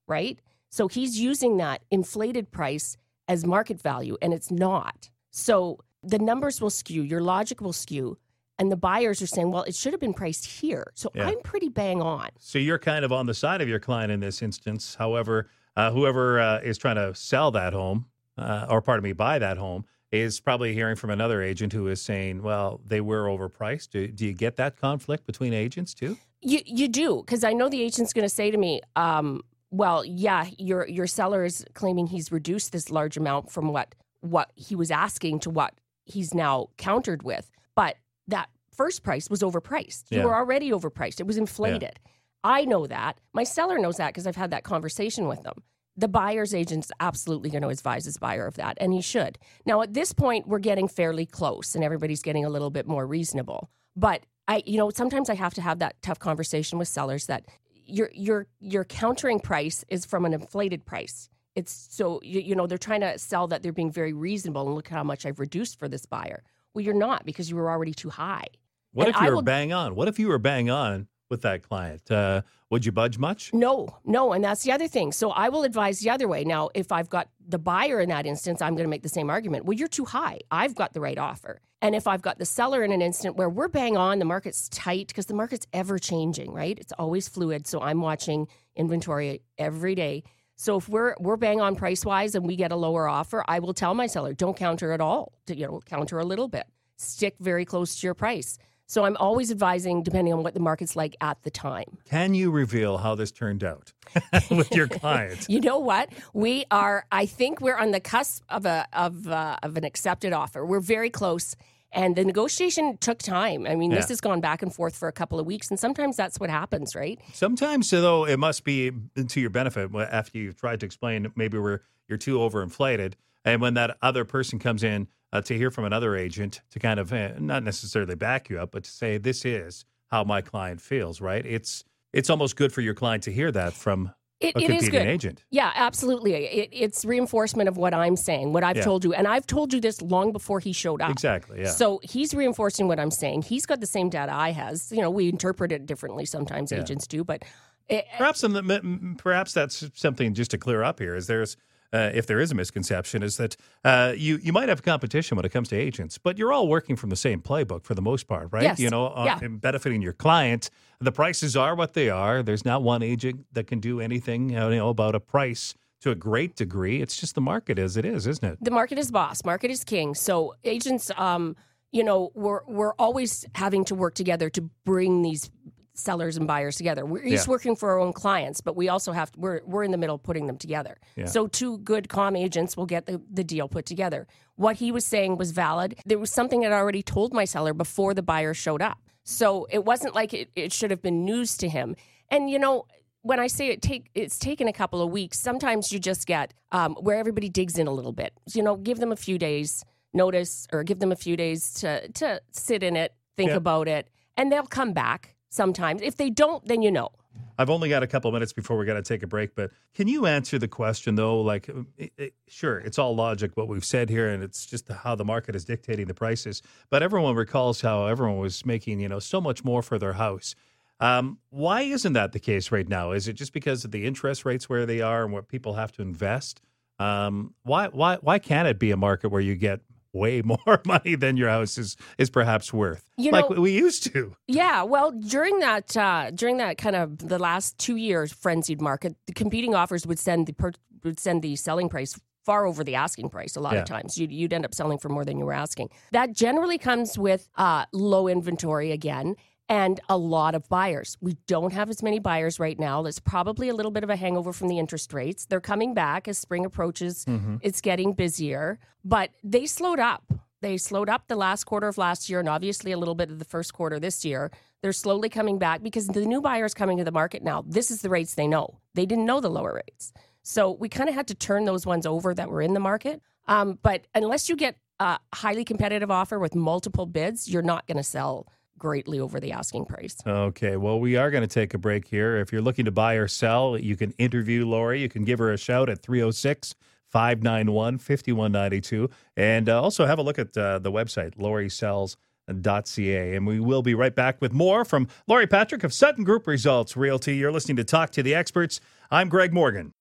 right? 0.07 0.39
So 0.69 0.87
he's 0.87 1.19
using 1.19 1.57
that 1.57 1.83
inflated 1.89 2.51
price 2.51 2.97
as 3.27 3.45
market 3.45 3.81
value, 3.81 4.17
and 4.21 4.33
it's 4.33 4.51
not. 4.51 5.09
So 5.31 5.79
the 6.03 6.19
numbers 6.19 6.61
will 6.61 6.69
skew, 6.69 7.01
your 7.01 7.21
logic 7.21 7.61
will 7.61 7.73
skew, 7.73 8.17
and 8.57 8.71
the 8.71 8.77
buyers 8.77 9.21
are 9.21 9.27
saying, 9.27 9.51
well, 9.51 9.63
it 9.63 9.75
should 9.75 9.91
have 9.93 9.99
been 9.99 10.13
priced 10.13 10.45
here. 10.45 10.91
So 10.93 11.11
yeah. 11.13 11.27
I'm 11.27 11.41
pretty 11.41 11.69
bang 11.69 12.01
on. 12.01 12.29
So 12.39 12.57
you're 12.57 12.79
kind 12.79 13.03
of 13.03 13.11
on 13.11 13.25
the 13.25 13.33
side 13.33 13.61
of 13.61 13.67
your 13.67 13.79
client 13.79 14.11
in 14.11 14.19
this 14.21 14.41
instance. 14.41 14.95
However, 14.95 15.49
uh, 15.75 15.91
whoever 15.91 16.39
uh, 16.39 16.59
is 16.59 16.77
trying 16.77 16.95
to 16.95 17.13
sell 17.15 17.51
that 17.51 17.73
home, 17.73 18.05
uh, 18.37 18.67
or 18.69 18.81
pardon 18.81 19.03
me, 19.03 19.11
buy 19.11 19.39
that 19.39 19.57
home, 19.57 19.85
is 20.11 20.39
probably 20.39 20.73
hearing 20.73 20.95
from 20.95 21.09
another 21.09 21.41
agent 21.41 21.73
who 21.73 21.87
is 21.87 22.01
saying, 22.01 22.41
well, 22.41 22.79
they 22.85 23.01
were 23.01 23.25
overpriced. 23.25 23.89
Do, 23.89 24.07
do 24.07 24.25
you 24.25 24.33
get 24.33 24.55
that 24.55 24.77
conflict 24.77 25.25
between 25.25 25.51
agents 25.51 25.93
too? 25.93 26.17
You, 26.41 26.61
you 26.65 26.87
do, 26.87 27.23
because 27.25 27.43
I 27.43 27.51
know 27.51 27.67
the 27.67 27.81
agent's 27.81 28.13
going 28.13 28.23
to 28.23 28.29
say 28.29 28.51
to 28.51 28.57
me, 28.57 28.81
um, 28.95 29.41
well, 29.77 30.05
yeah, 30.05 30.47
your 30.57 30.87
your 30.87 31.07
seller 31.07 31.43
is 31.43 31.65
claiming 31.73 32.07
he's 32.07 32.31
reduced 32.31 32.71
this 32.71 32.89
large 32.89 33.17
amount 33.17 33.51
from 33.51 33.69
what 33.69 33.93
what 34.21 34.51
he 34.55 34.75
was 34.75 34.89
asking 34.89 35.39
to 35.39 35.49
what 35.49 35.73
he's 36.05 36.33
now 36.33 36.67
countered 36.77 37.23
with. 37.23 37.51
But 37.75 37.97
that 38.27 38.49
first 38.71 39.03
price 39.03 39.29
was 39.29 39.41
overpriced. 39.41 40.05
Yeah. 40.09 40.19
You 40.19 40.25
were 40.27 40.35
already 40.35 40.71
overpriced. 40.71 41.19
It 41.19 41.27
was 41.27 41.37
inflated. 41.37 41.99
Yeah. 42.05 42.11
I 42.43 42.65
know 42.65 42.87
that. 42.87 43.19
My 43.33 43.43
seller 43.43 43.77
knows 43.77 43.97
that 43.97 44.09
because 44.09 44.27
I've 44.27 44.35
had 44.35 44.51
that 44.51 44.63
conversation 44.63 45.27
with 45.27 45.43
them. 45.43 45.63
The 45.97 46.07
buyer's 46.07 46.53
agent's 46.53 46.91
absolutely 46.99 47.49
going 47.49 47.61
to 47.63 47.69
advise 47.69 48.05
his 48.05 48.17
buyer 48.17 48.45
of 48.45 48.55
that, 48.55 48.77
and 48.81 48.93
he 48.93 49.01
should. 49.01 49.39
Now, 49.65 49.81
at 49.81 49.93
this 49.93 50.13
point, 50.13 50.47
we're 50.47 50.59
getting 50.59 50.87
fairly 50.87 51.25
close, 51.25 51.73
and 51.73 51.83
everybody's 51.83 52.21
getting 52.21 52.45
a 52.45 52.49
little 52.49 52.69
bit 52.69 52.85
more 52.85 53.07
reasonable. 53.07 53.69
But 53.95 54.25
I, 54.47 54.61
you 54.65 54.77
know, 54.77 54.89
sometimes 54.89 55.29
I 55.29 55.35
have 55.35 55.53
to 55.55 55.61
have 55.61 55.79
that 55.79 55.95
tough 56.01 56.19
conversation 56.19 56.77
with 56.77 56.87
sellers 56.87 57.27
that 57.27 57.45
your 57.85 58.09
your 58.13 58.47
your 58.59 58.83
countering 58.83 59.39
price 59.39 59.83
is 59.89 60.05
from 60.05 60.25
an 60.25 60.33
inflated 60.33 60.85
price. 60.85 61.29
It's 61.55 61.87
so 61.91 62.19
you, 62.23 62.41
you 62.41 62.55
know 62.55 62.67
they're 62.67 62.77
trying 62.77 63.01
to 63.01 63.17
sell 63.17 63.47
that 63.47 63.63
they're 63.63 63.71
being 63.71 63.91
very 63.91 64.13
reasonable 64.13 64.65
and 64.65 64.75
look 64.75 64.87
how 64.87 65.03
much 65.03 65.25
I've 65.25 65.39
reduced 65.39 65.79
for 65.79 65.87
this 65.87 66.05
buyer. 66.05 66.43
Well, 66.73 66.83
you're 66.83 66.93
not 66.93 67.25
because 67.25 67.49
you 67.49 67.55
were 67.55 67.69
already 67.69 67.93
too 67.93 68.09
high. 68.09 68.47
What 68.91 69.07
and 69.07 69.15
if 69.15 69.21
you 69.21 69.27
were 69.29 69.35
will, 69.35 69.41
bang 69.41 69.73
on? 69.73 69.95
What 69.95 70.07
if 70.07 70.19
you 70.19 70.27
were 70.27 70.39
bang 70.39 70.69
on 70.69 71.07
with 71.29 71.41
that 71.41 71.63
client. 71.63 72.09
Uh, 72.09 72.41
would 72.69 72.85
you 72.85 72.91
budge 72.91 73.17
much? 73.17 73.53
No, 73.53 73.87
no. 74.05 74.33
And 74.33 74.43
that's 74.43 74.63
the 74.63 74.71
other 74.71 74.87
thing. 74.87 75.11
So 75.11 75.31
I 75.31 75.49
will 75.49 75.63
advise 75.63 75.99
the 75.99 76.09
other 76.09 76.27
way. 76.27 76.43
Now, 76.43 76.69
if 76.73 76.91
I've 76.91 77.09
got 77.09 77.29
the 77.47 77.59
buyer 77.59 77.99
in 77.99 78.09
that 78.09 78.25
instance, 78.25 78.61
I'm 78.61 78.73
going 78.73 78.85
to 78.85 78.89
make 78.89 79.03
the 79.03 79.09
same 79.09 79.29
argument. 79.29 79.65
Well, 79.65 79.77
you're 79.77 79.87
too 79.87 80.05
high. 80.05 80.39
I've 80.51 80.75
got 80.75 80.93
the 80.93 81.01
right 81.01 81.17
offer. 81.17 81.61
And 81.81 81.93
if 81.93 82.07
I've 82.07 82.21
got 82.21 82.39
the 82.39 82.45
seller 82.45 82.83
in 82.83 82.91
an 82.91 83.01
instant 83.01 83.35
where 83.35 83.49
we're 83.49 83.67
bang 83.67 83.95
on, 83.95 84.19
the 84.19 84.25
market's 84.25 84.69
tight 84.69 85.07
because 85.07 85.27
the 85.27 85.35
market's 85.35 85.67
ever 85.73 85.99
changing, 85.99 86.51
right? 86.51 86.77
It's 86.79 86.93
always 86.93 87.27
fluid. 87.27 87.67
So 87.67 87.81
I'm 87.81 88.01
watching 88.01 88.47
inventory 88.75 89.41
every 89.57 89.93
day. 89.93 90.23
So 90.55 90.77
if 90.77 90.87
we're 90.87 91.15
we're 91.19 91.35
bang 91.35 91.59
on 91.59 91.75
price 91.75 92.05
wise 92.05 92.33
and 92.33 92.47
we 92.47 92.55
get 92.55 92.71
a 92.71 92.75
lower 92.75 93.07
offer, 93.07 93.43
I 93.47 93.59
will 93.59 93.73
tell 93.73 93.93
my 93.93 94.07
seller, 94.07 94.33
don't 94.33 94.55
counter 94.57 94.93
at 94.93 95.01
all. 95.01 95.33
You 95.47 95.67
know, 95.67 95.81
counter 95.85 96.17
a 96.17 96.25
little 96.25 96.47
bit. 96.47 96.65
Stick 96.97 97.35
very 97.39 97.65
close 97.65 97.99
to 97.99 98.07
your 98.07 98.13
price. 98.13 98.57
So 98.87 99.03
I'm 99.03 99.17
always 99.17 99.49
advising 99.51 100.03
depending 100.03 100.33
on 100.33 100.43
what 100.43 100.53
the 100.53 100.59
market's 100.59 100.95
like 100.95 101.15
at 101.19 101.41
the 101.43 101.49
time. 101.49 101.97
Can 102.09 102.33
you 102.35 102.51
reveal 102.51 102.97
how 102.99 103.15
this 103.15 103.31
turned 103.31 103.63
out 103.63 103.93
with 104.51 104.71
your 104.73 104.87
client? 104.87 105.47
You 105.55 105.61
know 105.61 105.79
what? 105.79 106.09
We 106.33 106.65
are 106.71 107.05
I 107.11 107.25
think 107.25 107.61
we're 107.61 107.77
on 107.77 107.91
the 107.91 107.99
cusp 107.99 108.43
of 108.49 108.65
a 108.65 108.87
of 108.93 109.27
uh, 109.27 109.57
of 109.63 109.77
an 109.77 109.83
accepted 109.85 110.33
offer. 110.33 110.65
We're 110.65 110.79
very 110.81 111.09
close. 111.09 111.55
And 111.91 112.15
the 112.17 112.25
negotiation 112.25 112.97
took 112.97 113.19
time. 113.19 113.65
I 113.65 113.75
mean, 113.75 113.91
Yeah. 113.91 113.97
this 113.97 114.09
has 114.09 114.19
gone 114.19 114.41
back 114.41 114.61
and 114.61 114.73
forth 114.73 114.97
for 114.97 115.07
a 115.07 115.13
couple 115.13 115.39
of 115.39 115.45
weeks, 115.45 115.69
and 115.69 115.79
sometimes 115.79 116.17
that's 116.17 116.39
what 116.41 116.49
happens, 116.49 116.93
right? 116.93 117.17
Sometimes, 117.31 117.89
though, 117.89 118.25
it 118.25 118.37
must 118.37 118.65
be 118.65 118.91
to 119.27 119.39
your 119.39 119.49
benefit 119.49 119.89
after 119.95 120.37
you've 120.37 120.57
tried 120.57 120.81
to 120.81 120.85
explain 120.85 121.31
maybe 121.35 121.57
we're 121.57 121.79
you're 122.09 122.17
too 122.17 122.37
overinflated, 122.39 123.13
and 123.45 123.61
when 123.61 123.75
that 123.75 123.97
other 124.01 124.25
person 124.25 124.59
comes 124.59 124.83
in 124.83 125.07
uh, 125.35 125.41
to 125.41 125.57
hear 125.57 125.71
from 125.71 125.85
another 125.85 126.15
agent 126.15 126.61
to 126.71 126.79
kind 126.79 126.99
of 126.99 127.11
uh, 127.13 127.31
not 127.39 127.63
necessarily 127.63 128.15
back 128.15 128.49
you 128.49 128.59
up, 128.59 128.71
but 128.71 128.83
to 128.83 128.91
say 128.91 129.17
this 129.17 129.45
is 129.45 129.85
how 130.07 130.23
my 130.23 130.41
client 130.41 130.81
feels. 130.81 131.21
Right? 131.21 131.45
It's 131.45 131.83
it's 132.13 132.29
almost 132.29 132.55
good 132.55 132.71
for 132.73 132.81
your 132.81 132.93
client 132.93 133.23
to 133.23 133.31
hear 133.31 133.51
that 133.51 133.73
from 133.73 134.11
It, 134.39 134.45
a 134.45 134.49
it 134.49 134.53
competing 134.53 134.77
is 134.83 134.89
good. 134.89 135.05
agent. 135.07 135.43
Yeah, 135.49 135.71
absolutely. 135.75 136.33
It, 136.33 136.69
it's 136.71 137.03
reinforcement 137.05 137.67
of 137.69 137.75
what 137.77 137.93
I'm 137.93 138.15
saying, 138.15 138.53
what 138.53 138.63
I've 138.63 138.77
Yeah. 138.77 138.83
told 138.83 139.03
you. 139.03 139.13
And 139.13 139.27
I've 139.27 139.45
told 139.47 139.73
you 139.73 139.81
this 139.81 140.01
long 140.01 140.31
before 140.31 140.59
he 140.61 140.71
showed 140.73 141.01
up. 141.01 141.11
Exactly. 141.11 141.61
Yeah. 141.61 141.69
So 141.71 141.99
he's 142.03 142.33
reinforcing 142.33 142.87
what 142.87 142.99
I'm 142.99 143.11
saying. 143.11 143.41
He's 143.43 143.65
got 143.65 143.79
the 143.81 143.87
same 143.87 144.09
data 144.09 144.33
I 144.33 144.51
has. 144.51 144.91
You 144.91 145.01
know, 145.01 145.09
we 145.09 145.27
interpret 145.29 145.71
it 145.71 145.85
differently 145.85 146.25
sometimes, 146.25 146.71
Yeah. 146.71 146.81
agents 146.81 147.05
do, 147.07 147.23
but 147.23 147.43
it, 147.89 148.05
Perhaps 148.17 148.39
some, 148.39 148.55
m- 148.55 148.71
m- 148.71 149.15
perhaps 149.17 149.53
that's 149.53 149.89
something 149.93 150.33
just 150.33 150.51
to 150.51 150.57
clear 150.57 150.83
up 150.83 150.99
here. 150.99 151.15
Is 151.15 151.27
there's 151.27 151.55
uh, 151.95 152.11
if 152.13 152.25
there 152.27 152.39
is 152.39 152.51
a 152.51 152.55
misconception, 152.55 153.23
is 153.23 153.37
that 153.37 153.55
uh, 153.83 154.13
you 154.15 154.37
you 154.45 154.51
might 154.57 154.69
have 154.69 154.81
competition 154.83 155.35
when 155.37 155.45
it 155.45 155.51
comes 155.55 155.69
to 155.69 155.75
agents, 155.87 156.17
but 156.17 156.37
you're 156.37 156.53
all 156.55 156.67
working 156.67 156.95
from 156.95 157.09
the 157.09 157.15
same 157.15 157.39
playbook 157.41 157.83
for 157.85 157.95
the 157.95 158.01
most 158.01 158.27
part, 158.27 158.47
right? 158.51 158.63
Yes. 158.63 158.79
You 158.79 158.89
know, 158.89 159.07
uh, 159.07 159.37
Yeah. 159.41 159.47
benefiting 159.49 160.01
your 160.01 160.13
client. 160.13 160.69
The 160.99 161.11
prices 161.11 161.55
are 161.55 161.73
what 161.75 161.93
they 161.93 162.09
are. 162.09 162.43
There's 162.43 162.65
not 162.65 162.83
one 162.83 163.01
agent 163.13 163.45
that 163.53 163.67
can 163.67 163.79
do 163.79 163.99
anything 163.99 164.49
you 164.49 164.55
know 164.81 164.89
about 164.89 165.15
a 165.15 165.19
price 165.19 165.73
to 166.01 166.11
a 166.11 166.15
great 166.15 166.55
degree. 166.55 167.01
It's 167.01 167.17
just 167.17 167.33
the 167.35 167.41
market 167.41 167.79
as 167.79 167.97
it 167.97 168.05
is, 168.05 168.27
isn't 168.27 168.47
it? 168.51 168.57
the 168.61 168.71
market 168.71 168.97
is 168.97 169.09
boss, 169.11 169.43
market 169.45 169.71
is 169.71 169.83
king. 169.83 170.15
So 170.15 170.53
agents, 170.63 171.09
um, 171.17 171.55
you 171.91 172.03
know, 172.03 172.31
we're 172.35 172.61
we're 172.77 172.93
always 173.05 173.45
having 173.55 173.85
to 173.85 173.95
work 173.95 174.15
together 174.15 174.49
to 174.57 174.61
bring 174.83 175.21
these 175.21 175.49
sellers 175.97 176.37
and 176.37 176.45
buyers 176.47 176.75
together. 176.75 177.05
We're 177.05 177.23
each 177.23 177.33
Yeah. 177.33 177.45
working 177.47 177.75
for 177.75 177.89
our 177.91 177.99
own 177.99 178.13
clients, 178.13 178.61
but 178.61 178.75
we 178.75 178.89
also 178.89 179.11
have 179.13 179.31
we're 179.37 179.61
we're 179.65 179.83
in 179.83 179.91
the 179.91 179.97
middle 179.97 180.17
putting 180.17 180.45
them 180.47 180.57
together. 180.57 180.97
Yeah. 181.15 181.25
So 181.25 181.47
two 181.47 181.77
good 181.79 182.09
com 182.09 182.35
agents 182.35 182.75
will 182.77 182.85
get 182.85 183.05
the, 183.05 183.21
the 183.31 183.43
deal 183.43 183.67
put 183.67 183.85
together. 183.85 184.27
What 184.55 184.75
he 184.77 184.91
was 184.91 185.05
saying 185.05 185.37
was 185.37 185.51
valid. 185.51 185.95
There 186.05 186.19
was 186.19 186.31
something 186.31 186.65
I'd 186.65 186.71
already 186.71 187.01
told 187.03 187.33
my 187.33 187.45
seller 187.45 187.73
before 187.73 188.13
the 188.13 188.21
buyer 188.23 188.53
showed 188.53 188.81
up. 188.81 188.99
So 189.23 189.67
it 189.71 189.83
wasn't 189.85 190.13
like 190.15 190.33
it, 190.33 190.49
it 190.55 190.71
should 190.71 190.91
have 190.91 191.01
been 191.01 191.25
news 191.25 191.57
to 191.57 191.67
him. 191.67 191.95
And 192.29 192.49
you 192.49 192.59
know, 192.59 192.85
when 193.21 193.39
I 193.39 193.47
say 193.47 193.69
it 193.69 193.81
take 193.81 194.09
it's 194.13 194.37
taken 194.37 194.67
a 194.67 194.73
couple 194.73 195.01
of 195.01 195.09
weeks, 195.11 195.39
sometimes 195.39 195.91
you 195.91 195.99
just 195.99 196.27
get 196.27 196.53
um, 196.71 196.95
where 196.95 197.17
everybody 197.17 197.49
digs 197.49 197.77
in 197.77 197.87
a 197.87 197.91
little 197.91 198.11
bit. 198.13 198.33
You 198.53 198.63
know, 198.63 198.75
give 198.75 198.99
them 198.99 199.11
a 199.11 199.15
few 199.15 199.37
days 199.37 199.83
notice 200.13 200.67
or 200.71 200.83
give 200.83 200.99
them 200.99 201.11
a 201.11 201.15
few 201.15 201.35
days 201.35 201.73
to 201.75 202.07
to 202.13 202.41
sit 202.51 202.83
in 202.83 202.95
it, 202.95 203.13
think 203.35 203.51
about 203.51 203.87
it, 203.87 204.07
and 204.37 204.51
they'll 204.51 204.63
come 204.63 204.93
back 204.93 205.34
sometimes. 205.55 206.01
If 206.01 206.17
they 206.17 206.29
don't, 206.29 206.65
then 206.67 206.81
you 206.81 206.91
know. 206.91 207.09
I've 207.57 207.69
only 207.69 207.89
got 207.89 208.03
a 208.03 208.07
couple 208.07 208.31
minutes 208.31 208.51
before 208.51 208.77
we 208.77 208.85
got 208.85 208.95
to 208.95 209.01
take 209.01 209.23
a 209.23 209.27
break, 209.27 209.55
but 209.55 209.71
can 209.93 210.07
you 210.07 210.25
answer 210.25 210.59
the 210.59 210.67
question 210.67 211.15
though? 211.15 211.39
Like, 211.39 211.69
it, 211.97 212.11
it, 212.17 212.33
sure, 212.47 212.79
it's 212.79 212.99
all 212.99 213.15
logic 213.15 213.51
what 213.55 213.67
we've 213.67 213.85
said 213.85 214.09
here, 214.09 214.29
and 214.29 214.43
it's 214.43 214.65
just 214.65 214.89
how 214.89 215.15
the 215.15 215.25
market 215.25 215.55
is 215.55 215.63
dictating 215.63 216.07
the 216.07 216.13
prices. 216.13 216.61
But 216.89 217.01
everyone 217.01 217.35
recalls 217.35 217.81
how 217.81 218.07
everyone 218.07 218.39
was 218.39 218.65
making 218.65 218.99
you 218.99 219.07
know 219.07 219.19
so 219.19 219.39
much 219.39 219.63
more 219.63 219.81
for 219.81 219.97
their 219.97 220.13
house. 220.13 220.55
Um, 220.99 221.39
why 221.49 221.81
isn't 221.81 222.13
that 222.13 222.31
the 222.31 222.39
case 222.39 222.71
right 222.71 222.87
now? 222.87 223.11
Is 223.11 223.27
it 223.27 223.33
just 223.33 223.53
because 223.53 223.83
of 223.85 223.91
the 223.91 224.05
interest 224.05 224.45
rates 224.45 224.69
where 224.69 224.85
they 224.85 225.01
are 225.01 225.23
and 225.23 225.33
what 225.33 225.47
people 225.47 225.73
have 225.73 225.91
to 225.93 226.01
invest? 226.01 226.61
Um, 226.99 227.53
why 227.63 227.87
why 227.87 228.17
why 228.17 228.39
can't 228.39 228.67
it 228.67 228.79
be 228.79 228.91
a 228.91 228.97
market 228.97 229.29
where 229.29 229.41
you 229.41 229.55
get 229.55 229.81
way 230.15 230.41
more 230.53 230.81
money 230.85 231.15
than 231.15 231.37
your 231.37 231.49
house 231.49 231.77
is 231.77 231.95
is 232.17 232.29
perhaps 232.29 232.73
worth, 232.73 233.03
You 233.17 233.31
like 233.31 233.49
know- 233.49 233.61
we 233.61 233.71
used 233.71 234.11
to? 234.13 234.35
Yeah, 234.47 234.83
well, 234.83 235.11
during 235.11 235.59
that 235.59 235.95
uh, 235.97 236.31
during 236.31 236.57
that 236.57 236.77
kind 236.77 236.95
of 236.95 237.17
the 237.19 237.37
last 237.39 237.77
two 237.77 237.97
years 237.97 238.31
frenzied 238.33 238.81
market, 238.81 239.15
the 239.27 239.33
competing 239.33 239.75
offers 239.75 240.07
would 240.07 240.19
send 240.19 240.47
the 240.47 240.53
per- 240.53 240.71
would 241.03 241.19
send 241.19 241.41
the 241.43 241.55
selling 241.55 241.89
price 241.89 242.19
far 242.45 242.65
over 242.65 242.83
the 242.83 242.95
asking 242.95 243.27
price. 243.29 243.55
A 243.55 243.59
lot 243.59 243.73
Yeah. 243.73 243.79
of 243.81 243.85
times, 243.87 244.17
you'd, 244.19 244.31
you'd 244.31 244.53
end 244.53 244.65
up 244.65 244.73
selling 244.75 244.99
for 244.99 245.09
more 245.09 245.25
than 245.25 245.37
you 245.39 245.45
were 245.45 245.53
asking. 245.53 245.89
That 246.11 246.31
generally 246.31 246.77
comes 246.77 247.17
with 247.17 247.49
uh, 247.55 247.85
low 247.91 248.27
inventory 248.27 248.91
again. 248.91 249.35
And 249.67 249.99
a 250.09 250.17
lot 250.17 250.53
of 250.53 250.69
buyers. 250.69 251.17
We 251.21 251.37
don't 251.47 251.73
have 251.73 251.89
as 251.89 252.03
many 252.03 252.19
buyers 252.19 252.59
right 252.59 252.79
now. 252.79 253.01
There's 253.01 253.19
probably 253.19 253.69
a 253.69 253.73
little 253.73 253.91
bit 253.91 254.03
of 254.03 254.11
a 254.11 254.15
hangover 254.15 254.53
from 254.53 254.67
the 254.67 254.77
interest 254.77 255.11
rates. 255.11 255.45
They're 255.45 255.59
coming 255.59 255.95
back 255.95 256.27
as 256.27 256.37
spring 256.37 256.65
approaches. 256.65 257.25
It's 257.61 257.81
getting 257.81 258.13
busier, 258.13 258.77
but 259.03 259.31
they 259.43 259.65
slowed 259.65 259.99
up. 259.99 260.23
They 260.61 260.77
slowed 260.77 261.09
up 261.09 261.27
the 261.27 261.35
last 261.35 261.63
quarter 261.65 261.87
of 261.87 261.97
last 261.97 262.29
year 262.29 262.39
and 262.39 262.49
obviously 262.49 262.91
a 262.91 262.97
little 262.97 263.15
bit 263.15 263.31
of 263.31 263.39
the 263.39 263.45
first 263.45 263.73
quarter 263.73 263.99
this 263.99 264.23
year. 264.23 264.51
They're 264.81 264.93
slowly 264.93 265.29
coming 265.29 265.57
back 265.57 265.81
because 265.81 266.07
the 266.07 266.25
new 266.25 266.41
buyers 266.41 266.75
coming 266.75 266.97
to 266.99 267.03
the 267.03 267.11
market 267.11 267.43
now, 267.43 267.63
this 267.67 267.89
is 267.89 268.01
the 268.01 268.09
rates 268.09 268.35
they 268.35 268.47
know. 268.47 268.79
They 268.93 269.07
didn't 269.07 269.25
know 269.25 269.41
the 269.41 269.49
lower 269.49 269.81
rates. 269.87 270.13
So 270.43 270.71
we 270.71 270.89
kind 270.89 271.09
of 271.09 271.15
had 271.15 271.27
to 271.29 271.35
turn 271.35 271.65
those 271.65 271.87
ones 271.87 272.05
over 272.05 272.35
that 272.35 272.49
were 272.49 272.61
in 272.61 272.73
the 272.75 272.79
market. 272.79 273.21
Um, 273.47 273.79
but 273.81 274.05
unless 274.13 274.47
you 274.47 274.55
get 274.55 274.77
a 274.99 275.17
highly 275.33 275.65
competitive 275.65 276.11
offer 276.11 276.39
with 276.39 276.55
multiple 276.55 277.05
bids, 277.07 277.49
you're 277.49 277.63
not 277.63 277.87
going 277.87 277.97
to 277.97 278.03
sell 278.03 278.47
greatly 278.77 279.19
over 279.19 279.39
the 279.39 279.51
asking 279.51 279.85
price. 279.85 280.17
Okay, 280.25 280.77
well, 280.77 280.99
we 280.99 281.15
are 281.15 281.31
going 281.31 281.41
to 281.41 281.47
take 281.47 281.73
a 281.73 281.77
break 281.77 282.07
here. 282.07 282.37
If 282.37 282.51
you're 282.51 282.61
looking 282.61 282.85
to 282.85 282.91
buy 282.91 283.15
or 283.15 283.27
sell, 283.27 283.77
you 283.77 283.95
can 283.95 284.11
interview 284.17 284.65
Lori. 284.65 285.01
You 285.01 285.09
can 285.09 285.23
give 285.23 285.39
her 285.39 285.51
a 285.51 285.57
shout 285.57 285.89
at 285.89 286.01
306 286.01 286.75
591 287.09 287.97
5192. 287.99 289.09
And 289.37 289.69
uh, 289.69 289.81
also 289.81 290.05
have 290.05 290.19
a 290.19 290.21
look 290.21 290.37
at 290.37 290.57
uh, 290.57 290.79
the 290.79 290.91
website, 290.91 291.35
lorisells.ca. 291.37 293.35
And 293.35 293.47
we 293.47 293.59
will 293.59 293.81
be 293.81 293.95
right 293.95 294.13
back 294.13 294.41
with 294.41 294.53
more 294.53 294.83
from 294.83 295.07
Lori 295.27 295.47
Patrick 295.47 295.83
of 295.83 295.93
Sutton 295.93 296.23
Group 296.23 296.45
Results 296.47 296.97
Realty. 296.97 297.37
You're 297.37 297.51
listening 297.51 297.77
to 297.77 297.83
Talk 297.83 298.11
to 298.11 298.23
the 298.23 298.35
Experts. 298.35 298.81
I'm 299.09 299.29
Greg 299.29 299.53
Morgan. 299.53 299.93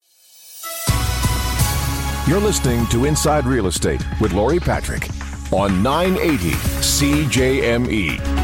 You're 2.26 2.40
listening 2.40 2.86
to 2.86 3.04
Inside 3.04 3.44
Real 3.44 3.66
Estate 3.66 4.02
with 4.18 4.32
Lori 4.32 4.58
Patrick 4.58 5.08
on 5.52 5.82
980 5.82 6.52
CJME. 6.80 8.43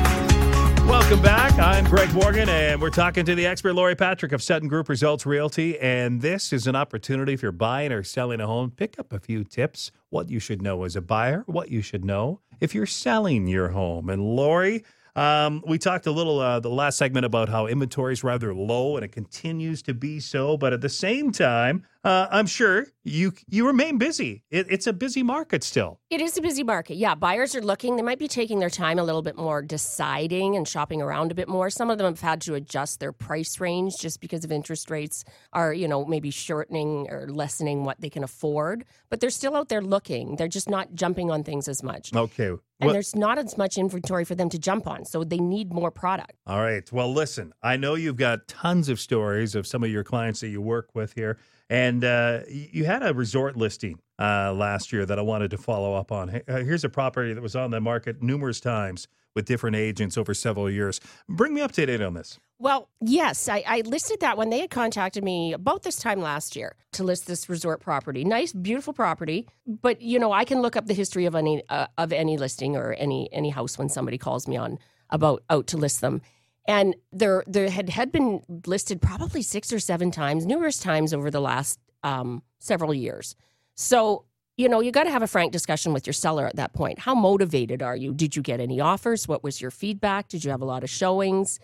Welcome 0.91 1.23
back. 1.23 1.57
I'm 1.57 1.85
Greg 1.85 2.13
Morgan, 2.13 2.49
and 2.49 2.83
we're 2.83 2.91
talking 2.91 3.25
to 3.25 3.37
the 3.37 3.47
expert 3.47 3.75
Lori 3.75 3.95
Patrick 3.95 4.33
of 4.33 4.43
Sutton 4.43 4.67
Group 4.67 4.89
Results 4.89 5.25
Realty. 5.25 5.79
And 5.79 6.21
this 6.21 6.53
is 6.53 6.67
an 6.67 6.75
opportunity 6.75 7.33
if 7.33 7.43
you're 7.43 7.53
buying 7.53 7.93
or 7.93 8.03
selling 8.03 8.41
a 8.41 8.47
home, 8.49 8.73
pick 8.73 8.99
up 8.99 9.13
a 9.13 9.21
few 9.21 9.45
tips 9.45 9.93
what 10.09 10.29
you 10.31 10.41
should 10.41 10.61
know 10.61 10.83
as 10.83 10.97
a 10.97 11.01
buyer, 11.01 11.45
what 11.47 11.71
you 11.71 11.81
should 11.81 12.05
know 12.05 12.41
if 12.59 12.75
you're 12.75 12.87
selling 12.87 13.47
your 13.47 13.69
home. 13.69 14.11
And 14.11 14.21
Lori, 14.21 14.83
um, 15.15 15.63
we 15.65 15.79
talked 15.79 16.07
a 16.07 16.11
little 16.11 16.41
uh, 16.41 16.59
the 16.59 16.71
last 16.71 16.99
segment 16.99 17.25
about 17.25 17.49
how 17.49 17.69
inventory 17.69 18.13
is 18.13 18.25
rather 18.25 18.53
low, 18.53 18.97
and 18.97 19.05
it 19.05 19.13
continues 19.13 19.83
to 19.83 19.95
be 19.95 20.19
so. 20.19 20.57
But 20.57 20.73
at 20.73 20.81
the 20.81 20.89
same 20.89 21.31
time, 21.31 21.85
uh, 22.02 22.26
I'm 22.30 22.47
sure 22.47 22.87
you 23.04 23.33
you 23.47 23.66
remain 23.66 23.99
busy. 23.99 24.42
It, 24.50 24.66
it's 24.71 24.87
a 24.87 24.92
busy 24.92 25.23
market 25.23 25.62
still. 25.62 26.00
It 26.09 26.21
is 26.21 26.38
a 26.38 26.42
busy 26.42 26.62
market. 26.62 26.95
Yeah, 26.97 27.14
buyers 27.14 27.54
are 27.54 27.61
looking. 27.61 27.97
They 27.97 28.02
might 28.02 28.19
be 28.19 28.28
taking 28.28 28.59
their 28.59 28.71
time 28.71 28.99
a 28.99 29.04
little 29.04 29.21
bit 29.21 29.37
more 29.37 29.61
deciding 29.61 30.57
and 30.57 30.66
shopping 30.66 31.02
around 31.02 31.30
a 31.30 31.35
bit 31.35 31.49
more. 31.49 31.69
Some 31.69 31.90
of 31.90 31.99
them 31.99 32.07
have 32.07 32.21
had 32.21 32.40
to 32.42 32.54
adjust 32.54 33.00
their 33.00 33.12
price 33.12 33.61
range 33.61 33.99
just 33.99 34.21
because 34.21 34.45
of 34.45 34.52
interest 34.52 34.90
rates 34.90 35.25
are, 35.52 35.75
you 35.75 35.88
know, 35.88 36.07
maybe 36.07 36.30
shortening 36.30 37.07
or 37.11 37.28
lessening 37.28 37.85
what 37.85 38.00
they 38.00 38.09
can 38.11 38.25
afford. 38.25 38.85
But 39.11 39.21
they're 39.21 39.28
still 39.30 39.54
out 39.54 39.69
there 39.69 39.83
looking. 39.83 40.37
They're 40.37 40.49
just 40.49 40.71
not 40.71 40.95
jumping 40.95 41.30
on 41.30 41.45
things 41.45 41.69
as 41.69 41.83
much. 41.83 42.14
Okay. 42.14 42.49
And 42.49 42.61
Well- 42.80 42.92
there's 42.95 43.14
not 43.14 43.37
as 43.38 43.59
much 43.59 43.76
inventory 43.76 44.25
for 44.25 44.35
them 44.35 44.49
to 44.49 44.59
jump 44.59 44.87
on. 44.87 45.04
So 45.04 45.23
they 45.23 45.38
need 45.38 45.71
more 45.71 45.90
product. 45.90 46.33
All 46.47 46.61
right. 46.61 46.90
Well, 46.90 47.12
listen, 47.12 47.52
I 47.62 47.76
know 47.76 47.95
you've 47.95 48.16
got 48.16 48.49
tons 48.49 48.88
of 48.88 48.99
stories 48.99 49.54
of 49.54 49.66
some 49.66 49.85
of 49.85 49.90
your 49.90 50.04
clients 50.04 50.40
that 50.40 50.49
you 50.49 50.62
work 50.62 50.88
with 50.95 51.12
here. 51.12 51.37
And 51.71 52.05
uh, 52.05 52.41
you 52.49 52.85
had 52.85 53.05
a 53.05 53.15
resort 53.15 53.57
listing 53.57 54.00
uh, 54.19 54.53
last 54.53 54.93
year 54.93 55.07
that 55.07 55.19
I 55.21 55.23
wanted 55.23 55.53
to 55.53 55.59
follow 55.59 55.95
up 55.95 56.11
on. 56.11 56.29
Uh, 56.29 56.57
Here's 56.65 56.85
a 56.85 56.89
property 56.89 57.33
that 57.33 57.41
was 57.41 57.55
on 57.55 57.71
the 57.71 57.81
market 57.81 58.21
numerous 58.21 58.59
times 58.59 59.07
with 59.37 59.45
different 59.45 59.77
agents 59.77 60.19
over 60.19 60.35
several 60.35 60.69
years. 60.69 61.00
Bring 61.29 61.55
me 61.55 61.61
up 61.61 61.71
to 61.73 61.87
date 61.87 62.03
on 62.03 62.15
this. 62.15 62.41
Well, 62.59 62.89
yes, 63.00 63.49
I, 63.49 63.62
I, 63.67 63.81
listed 63.83 64.21
that 64.21 64.37
when 64.37 64.50
they 64.50 64.59
had 64.59 64.71
contacted 64.71 65.25
me 65.25 65.53
about 65.53 65.83
this 65.83 65.97
time 65.97 66.21
last 66.21 66.57
year 66.57 66.75
to 66.93 67.05
list 67.05 67.27
this 67.27 67.49
resort 67.49 67.81
property. 67.81 68.25
Nice, 68.25 68.53
beautiful 68.53 68.93
property, 68.93 69.47
but 69.67 70.03
you 70.03 70.19
know 70.19 70.33
I 70.33 70.45
can 70.45 70.61
look 70.61 70.77
up 70.77 70.87
the 70.87 70.93
history 70.93 71.25
of 71.25 71.35
any 71.35 71.62
uh, 71.71 71.87
of 71.97 72.12
any 72.12 72.37
listing 72.37 72.77
or 72.77 72.93
any 72.95 73.33
any 73.33 73.49
house 73.49 73.79
when 73.79 73.89
somebody 73.89 74.19
calls 74.19 74.47
me 74.47 74.59
on 74.59 74.79
about 75.09 75.43
out 75.49 75.69
to 75.69 75.79
list 75.79 76.03
them, 76.03 76.21
and 76.67 76.95
there 77.12 77.45
there 77.47 77.71
had 77.71 77.88
had 77.88 78.12
been 78.12 78.43
listed 78.67 79.00
probably 79.00 79.43
six 79.43 79.73
or 79.73 79.79
seven 79.79 80.11
times, 80.11 80.47
numerous 80.47 80.79
times 80.79 81.12
over 81.12 81.31
the 81.31 81.40
last 81.40 81.79
um, 82.02 82.43
several 82.59 82.95
years. 82.95 83.35
So 83.75 84.25
you 84.57 84.69
know 84.69 84.81
you 84.81 84.93
got 84.93 85.05
to 85.05 85.11
have 85.11 85.23
a 85.23 85.26
frank 85.26 85.52
discussion 85.52 85.93
with 85.93 86.07
your 86.07 86.14
seller 86.14 86.47
at 86.47 86.57
that 86.57 86.73
point. 86.73 86.99
How 86.99 87.14
motivated 87.14 87.83
are 87.83 87.97
you? 87.97 88.12
Did 88.12 88.37
you 88.37 88.43
get 88.43 88.61
any 88.61 88.81
offers? 88.81 89.26
What 89.26 89.43
was 89.43 89.61
your 89.61 89.71
feedback? 89.71 90.29
Did 90.29 90.45
you 90.45 90.50
have 90.50 90.62
a 90.62 90.67
lot 90.67 90.83
of 90.83 90.90
showings? 90.90 91.59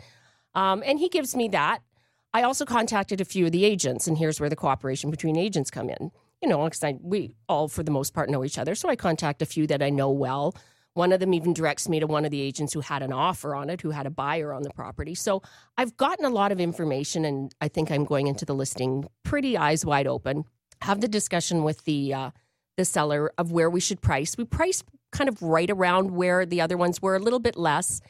Um, 0.54 0.82
and 0.86 0.98
he 0.98 1.08
gives 1.08 1.36
me 1.36 1.48
that. 1.48 1.80
I 2.32 2.42
also 2.42 2.64
contacted 2.64 3.20
a 3.20 3.24
few 3.24 3.46
of 3.46 3.52
the 3.52 3.64
agents, 3.64 4.06
and 4.06 4.18
here's 4.18 4.40
where 4.40 4.50
the 4.50 4.56
cooperation 4.56 5.10
between 5.10 5.36
agents 5.36 5.70
come 5.70 5.88
in. 5.88 6.10
You 6.42 6.48
know, 6.50 6.64
because 6.64 6.94
we 7.00 7.34
all, 7.48 7.68
for 7.68 7.82
the 7.82 7.90
most 7.90 8.12
part, 8.12 8.28
know 8.28 8.44
each 8.44 8.58
other. 8.58 8.74
So 8.74 8.90
I 8.90 8.96
contact 8.96 9.40
a 9.40 9.46
few 9.46 9.66
that 9.68 9.82
I 9.82 9.88
know 9.88 10.10
well. 10.10 10.54
One 10.96 11.12
of 11.12 11.20
them 11.20 11.34
even 11.34 11.52
directs 11.52 11.90
me 11.90 12.00
to 12.00 12.06
one 12.06 12.24
of 12.24 12.30
the 12.30 12.40
agents 12.40 12.72
who 12.72 12.80
had 12.80 13.02
an 13.02 13.12
offer 13.12 13.54
on 13.54 13.68
it, 13.68 13.82
who 13.82 13.90
had 13.90 14.06
a 14.06 14.10
buyer 14.10 14.50
on 14.54 14.62
the 14.62 14.70
property. 14.70 15.14
So 15.14 15.42
I've 15.76 15.94
gotten 15.98 16.24
a 16.24 16.30
lot 16.30 16.52
of 16.52 16.58
information, 16.58 17.26
and 17.26 17.54
I 17.60 17.68
think 17.68 17.90
I'm 17.90 18.06
going 18.06 18.28
into 18.28 18.46
the 18.46 18.54
listing 18.54 19.06
pretty 19.22 19.58
eyes 19.58 19.84
wide 19.84 20.06
open. 20.06 20.44
Have 20.80 21.02
the 21.02 21.08
discussion 21.08 21.64
with 21.64 21.84
the 21.84 22.14
uh, 22.14 22.30
the 22.78 22.86
seller 22.86 23.30
of 23.36 23.52
where 23.52 23.68
we 23.68 23.78
should 23.78 24.00
price. 24.00 24.38
We 24.38 24.46
price 24.46 24.82
kind 25.12 25.28
of 25.28 25.42
right 25.42 25.68
around 25.68 26.12
where 26.12 26.46
the 26.46 26.62
other 26.62 26.78
ones 26.78 27.02
were, 27.02 27.14
a 27.14 27.20
little 27.20 27.40
bit 27.40 27.56
less. 27.58 28.00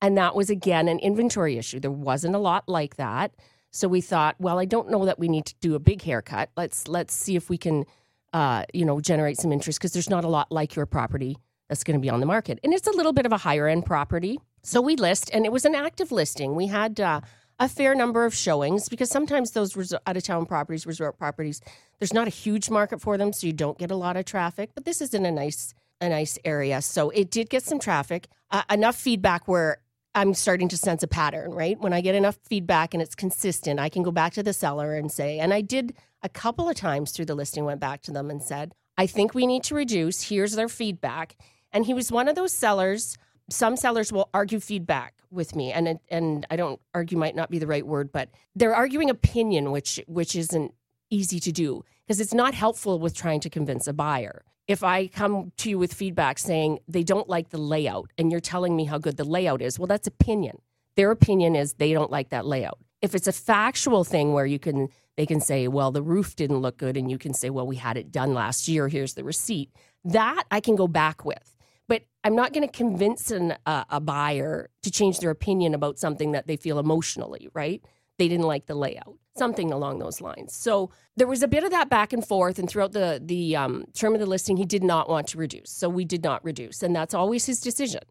And 0.00 0.16
that 0.16 0.36
was 0.36 0.48
again 0.48 0.86
an 0.86 1.00
inventory 1.00 1.58
issue. 1.58 1.80
There 1.80 1.90
wasn't 1.90 2.36
a 2.36 2.38
lot 2.38 2.68
like 2.68 2.94
that. 2.94 3.34
So 3.72 3.88
we 3.88 4.00
thought, 4.00 4.36
well, 4.38 4.60
I 4.60 4.66
don't 4.66 4.88
know 4.88 5.04
that 5.04 5.18
we 5.18 5.26
need 5.26 5.46
to 5.46 5.54
do 5.60 5.74
a 5.74 5.80
big 5.80 6.02
haircut. 6.02 6.50
Let's 6.56 6.86
let's 6.86 7.12
see 7.12 7.34
if 7.34 7.50
we 7.50 7.58
can 7.58 7.86
uh, 8.32 8.64
you 8.72 8.84
know, 8.84 9.00
generate 9.00 9.38
some 9.38 9.50
interest 9.50 9.80
because 9.80 9.92
there's 9.92 10.10
not 10.10 10.22
a 10.22 10.28
lot 10.28 10.52
like 10.52 10.76
your 10.76 10.86
property 10.86 11.38
that's 11.68 11.84
going 11.84 11.98
to 11.98 12.00
be 12.00 12.10
on 12.10 12.20
the 12.20 12.26
market. 12.26 12.58
And 12.62 12.72
it's 12.72 12.86
a 12.86 12.92
little 12.92 13.12
bit 13.12 13.26
of 13.26 13.32
a 13.32 13.38
higher 13.38 13.66
end 13.66 13.86
property. 13.86 14.38
So 14.62 14.80
we 14.80 14.96
list 14.96 15.30
and 15.32 15.44
it 15.44 15.52
was 15.52 15.64
an 15.64 15.74
active 15.74 16.12
listing. 16.12 16.54
We 16.54 16.66
had 16.66 17.00
uh, 17.00 17.20
a 17.58 17.68
fair 17.68 17.94
number 17.94 18.24
of 18.24 18.34
showings 18.34 18.88
because 18.88 19.10
sometimes 19.10 19.52
those 19.52 19.94
out 20.06 20.16
of 20.16 20.22
town 20.22 20.46
properties, 20.46 20.86
resort 20.86 21.18
properties, 21.18 21.60
there's 21.98 22.12
not 22.12 22.26
a 22.26 22.30
huge 22.30 22.70
market 22.70 23.00
for 23.00 23.16
them, 23.16 23.32
so 23.32 23.46
you 23.46 23.52
don't 23.52 23.78
get 23.78 23.90
a 23.90 23.96
lot 23.96 24.16
of 24.16 24.24
traffic. 24.24 24.70
But 24.74 24.84
this 24.84 25.00
is 25.00 25.14
in 25.14 25.24
a 25.24 25.30
nice 25.30 25.74
a 25.98 26.10
nice 26.10 26.38
area, 26.44 26.82
so 26.82 27.08
it 27.08 27.30
did 27.30 27.48
get 27.48 27.62
some 27.62 27.78
traffic, 27.78 28.28
uh, 28.50 28.62
enough 28.70 28.96
feedback 28.96 29.48
where 29.48 29.78
I'm 30.14 30.34
starting 30.34 30.68
to 30.68 30.76
sense 30.76 31.02
a 31.02 31.06
pattern, 31.06 31.52
right? 31.52 31.80
When 31.80 31.94
I 31.94 32.02
get 32.02 32.14
enough 32.14 32.38
feedback 32.42 32.92
and 32.92 33.02
it's 33.02 33.14
consistent, 33.14 33.80
I 33.80 33.88
can 33.88 34.02
go 34.02 34.10
back 34.10 34.34
to 34.34 34.42
the 34.42 34.52
seller 34.52 34.94
and 34.94 35.10
say, 35.10 35.38
and 35.38 35.54
I 35.54 35.62
did 35.62 35.94
a 36.22 36.28
couple 36.28 36.68
of 36.68 36.76
times 36.76 37.12
through 37.12 37.26
the 37.26 37.34
listing, 37.34 37.64
went 37.64 37.80
back 37.80 38.02
to 38.02 38.10
them 38.10 38.30
and 38.30 38.42
said, 38.42 38.74
I 38.98 39.06
think 39.06 39.34
we 39.34 39.46
need 39.46 39.62
to 39.64 39.74
reduce. 39.74 40.28
Here's 40.28 40.52
their 40.52 40.68
feedback. 40.68 41.36
And 41.76 41.84
he 41.84 41.94
was 41.94 42.10
one 42.10 42.26
of 42.26 42.34
those 42.34 42.54
sellers. 42.54 43.18
Some 43.50 43.76
sellers 43.76 44.10
will 44.10 44.30
argue 44.32 44.60
feedback 44.60 45.14
with 45.30 45.54
me, 45.54 45.72
and 45.72 46.00
and 46.08 46.46
I 46.50 46.56
don't 46.56 46.80
argue 46.94 47.18
might 47.18 47.36
not 47.36 47.50
be 47.50 47.58
the 47.58 47.66
right 47.66 47.86
word, 47.86 48.10
but 48.10 48.30
they're 48.54 48.74
arguing 48.74 49.10
opinion, 49.10 49.70
which 49.70 50.00
which 50.06 50.34
isn't 50.34 50.72
easy 51.10 51.38
to 51.38 51.52
do 51.52 51.84
because 52.04 52.18
it's 52.18 52.34
not 52.34 52.54
helpful 52.54 52.98
with 52.98 53.14
trying 53.14 53.40
to 53.40 53.50
convince 53.50 53.86
a 53.86 53.92
buyer 53.92 54.42
if 54.66 54.82
I 54.82 55.06
come 55.06 55.52
to 55.58 55.70
you 55.70 55.78
with 55.78 55.92
feedback 55.94 56.38
saying 56.38 56.80
they 56.88 57.02
don't 57.02 57.28
like 57.28 57.50
the 57.50 57.58
layout 57.58 58.10
and 58.18 58.30
you're 58.30 58.40
telling 58.40 58.74
me 58.74 58.84
how 58.84 58.98
good 58.98 59.16
the 59.16 59.24
layout 59.24 59.62
is, 59.62 59.78
well, 59.78 59.86
that's 59.86 60.06
opinion. 60.06 60.60
Their 60.96 61.10
opinion 61.10 61.54
is 61.54 61.74
they 61.74 61.92
don't 61.92 62.10
like 62.10 62.30
that 62.30 62.46
layout. 62.46 62.78
If 63.02 63.14
it's 63.14 63.28
a 63.28 63.32
factual 63.32 64.02
thing 64.02 64.32
where 64.32 64.46
you 64.46 64.58
can, 64.58 64.88
they 65.16 65.26
can 65.26 65.40
say, 65.40 65.68
well, 65.68 65.92
the 65.92 66.02
roof 66.02 66.34
didn't 66.34 66.58
look 66.58 66.78
good, 66.78 66.96
and 66.96 67.10
you 67.10 67.18
can 67.18 67.34
say, 67.34 67.50
well, 67.50 67.66
we 67.66 67.76
had 67.76 67.96
it 67.96 68.10
done 68.10 68.34
last 68.34 68.66
year. 68.66 68.88
Here's 68.88 69.14
the 69.14 69.22
receipt. 69.22 69.70
That 70.04 70.44
I 70.50 70.60
can 70.60 70.74
go 70.74 70.88
back 70.88 71.24
with. 71.24 71.55
But 71.88 72.02
I'm 72.24 72.34
not 72.34 72.52
going 72.52 72.66
to 72.66 72.72
convince 72.72 73.30
an, 73.30 73.54
uh, 73.64 73.84
a 73.90 74.00
buyer 74.00 74.70
to 74.82 74.90
change 74.90 75.20
their 75.20 75.30
opinion 75.30 75.74
about 75.74 75.98
something 75.98 76.32
that 76.32 76.46
they 76.46 76.56
feel 76.56 76.78
emotionally, 76.78 77.48
right? 77.54 77.84
They 78.18 78.28
didn't 78.28 78.46
like 78.46 78.66
the 78.66 78.74
layout 78.74 79.16
something 79.36 79.72
along 79.72 79.98
those 79.98 80.20
lines. 80.20 80.54
So 80.54 80.90
there 81.16 81.26
was 81.26 81.42
a 81.42 81.48
bit 81.48 81.64
of 81.64 81.70
that 81.70 81.88
back 81.88 82.12
and 82.12 82.26
forth, 82.26 82.58
and 82.58 82.68
throughout 82.68 82.92
the 82.92 83.20
the 83.22 83.56
um, 83.56 83.84
term 83.94 84.14
of 84.14 84.20
the 84.20 84.26
listing, 84.26 84.56
he 84.56 84.64
did 84.64 84.82
not 84.82 85.08
want 85.08 85.28
to 85.28 85.38
reduce, 85.38 85.70
so 85.70 85.88
we 85.88 86.04
did 86.04 86.22
not 86.22 86.44
reduce, 86.44 86.82
and 86.82 86.94
that's 86.94 87.14
always 87.14 87.46
his 87.46 87.60
decision, 87.60 88.02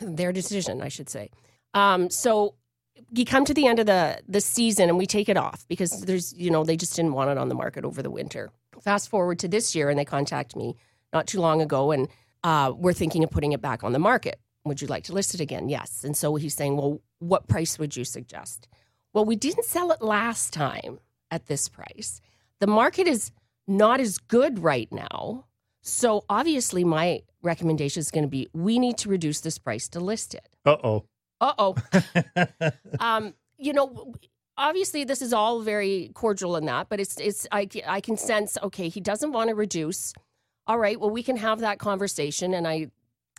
their 0.00 0.32
decision, 0.32 0.82
I 0.82 0.88
should 0.88 1.08
say. 1.08 1.30
Um, 1.74 2.10
so 2.10 2.54
you 3.10 3.24
come 3.24 3.44
to 3.44 3.54
the 3.54 3.66
end 3.66 3.78
of 3.78 3.86
the 3.86 4.20
the 4.28 4.40
season, 4.40 4.88
and 4.88 4.98
we 4.98 5.06
take 5.06 5.28
it 5.28 5.36
off 5.36 5.66
because 5.68 6.02
there's 6.02 6.34
you 6.34 6.50
know 6.50 6.64
they 6.64 6.76
just 6.76 6.96
didn't 6.96 7.12
want 7.12 7.30
it 7.30 7.38
on 7.38 7.48
the 7.48 7.54
market 7.54 7.84
over 7.84 8.02
the 8.02 8.10
winter. 8.10 8.50
Fast 8.82 9.08
forward 9.08 9.38
to 9.40 9.48
this 9.48 9.74
year, 9.74 9.90
and 9.90 9.98
they 9.98 10.04
contact 10.04 10.56
me 10.56 10.76
not 11.12 11.26
too 11.26 11.40
long 11.40 11.60
ago, 11.60 11.92
and 11.92 12.08
uh, 12.44 12.72
we're 12.76 12.92
thinking 12.92 13.24
of 13.24 13.30
putting 13.30 13.52
it 13.52 13.60
back 13.60 13.84
on 13.84 13.92
the 13.92 13.98
market. 13.98 14.38
Would 14.64 14.80
you 14.80 14.88
like 14.88 15.04
to 15.04 15.12
list 15.12 15.34
it 15.34 15.40
again? 15.40 15.68
Yes. 15.68 16.04
And 16.04 16.16
so 16.16 16.36
he's 16.36 16.54
saying, 16.54 16.76
well, 16.76 17.00
what 17.18 17.48
price 17.48 17.78
would 17.78 17.96
you 17.96 18.04
suggest? 18.04 18.68
Well, 19.12 19.24
we 19.24 19.36
didn't 19.36 19.64
sell 19.64 19.90
it 19.90 20.00
last 20.00 20.52
time 20.52 21.00
at 21.30 21.46
this 21.46 21.68
price. 21.68 22.20
The 22.60 22.66
market 22.66 23.06
is 23.06 23.32
not 23.66 24.00
as 24.00 24.18
good 24.18 24.60
right 24.60 24.90
now. 24.92 25.46
So 25.82 26.24
obviously, 26.28 26.84
my 26.84 27.22
recommendation 27.42 28.00
is 28.00 28.10
going 28.10 28.22
to 28.22 28.28
be 28.28 28.48
we 28.52 28.78
need 28.78 28.98
to 28.98 29.08
reduce 29.08 29.40
this 29.40 29.58
price 29.58 29.88
to 29.90 30.00
list 30.00 30.34
it. 30.34 30.48
Uh 30.64 30.76
oh. 30.82 31.04
Uh 31.40 31.52
oh. 31.58 31.76
um, 33.00 33.34
you 33.58 33.72
know, 33.72 34.14
obviously 34.56 35.04
this 35.04 35.22
is 35.22 35.32
all 35.32 35.60
very 35.60 36.10
cordial 36.14 36.56
in 36.56 36.66
that, 36.66 36.88
but 36.88 37.00
it's 37.00 37.18
it's 37.18 37.46
I 37.50 37.68
I 37.86 38.00
can 38.00 38.16
sense 38.16 38.56
okay 38.62 38.88
he 38.88 39.00
doesn't 39.00 39.32
want 39.32 39.48
to 39.50 39.54
reduce. 39.54 40.14
All 40.66 40.78
right, 40.78 40.98
well 40.98 41.10
we 41.10 41.22
can 41.22 41.36
have 41.36 41.60
that 41.60 41.78
conversation, 41.78 42.54
and 42.54 42.66
I, 42.66 42.88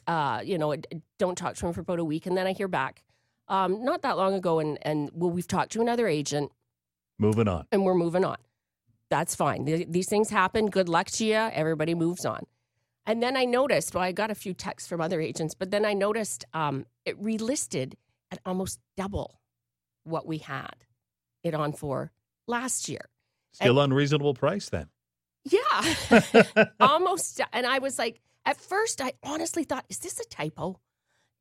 uh, 0.07 0.41
you 0.43 0.57
know, 0.57 0.75
don't 1.17 1.37
talk 1.37 1.55
to 1.55 1.67
him 1.67 1.73
for 1.73 1.81
about 1.81 1.99
a 1.99 2.05
week, 2.05 2.25
and 2.25 2.37
then 2.37 2.47
I 2.47 2.53
hear 2.53 2.67
back 2.67 3.03
um, 3.47 3.83
not 3.83 4.01
that 4.03 4.17
long 4.17 4.33
ago, 4.33 4.59
and 4.59 4.77
and 4.81 5.09
well, 5.13 5.31
we've 5.31 5.47
talked 5.47 5.71
to 5.73 5.81
another 5.81 6.07
agent. 6.07 6.51
Moving 7.19 7.47
on, 7.47 7.65
and 7.71 7.83
we're 7.83 7.93
moving 7.93 8.25
on. 8.25 8.37
That's 9.09 9.35
fine. 9.35 9.65
These 9.65 10.09
things 10.09 10.29
happen. 10.29 10.67
Good 10.67 10.89
luck 10.89 11.07
to 11.11 11.25
you. 11.25 11.35
Everybody 11.35 11.93
moves 11.93 12.25
on. 12.25 12.47
And 13.05 13.21
then 13.21 13.37
I 13.37 13.45
noticed. 13.45 13.93
Well, 13.93 14.03
I 14.03 14.11
got 14.11 14.31
a 14.31 14.35
few 14.35 14.53
texts 14.53 14.89
from 14.89 15.01
other 15.01 15.21
agents, 15.21 15.53
but 15.53 15.69
then 15.69 15.85
I 15.85 15.93
noticed 15.93 16.45
um, 16.53 16.85
it 17.05 17.21
relisted 17.21 17.93
at 18.31 18.39
almost 18.43 18.79
double 18.97 19.39
what 20.03 20.25
we 20.25 20.39
had 20.39 20.73
it 21.43 21.53
on 21.53 21.73
for 21.73 22.11
last 22.47 22.89
year. 22.89 23.09
Still 23.51 23.79
and, 23.79 23.91
unreasonable 23.91 24.33
price 24.33 24.69
then. 24.69 24.87
Yeah, 25.45 26.65
almost. 26.79 27.41
And 27.51 27.65
I 27.65 27.79
was 27.79 27.99
like, 27.99 28.21
at 28.45 28.59
first, 28.59 29.01
I 29.01 29.13
honestly 29.23 29.63
thought, 29.63 29.85
is 29.89 29.99
this 29.99 30.19
a 30.19 30.25
typo? 30.25 30.79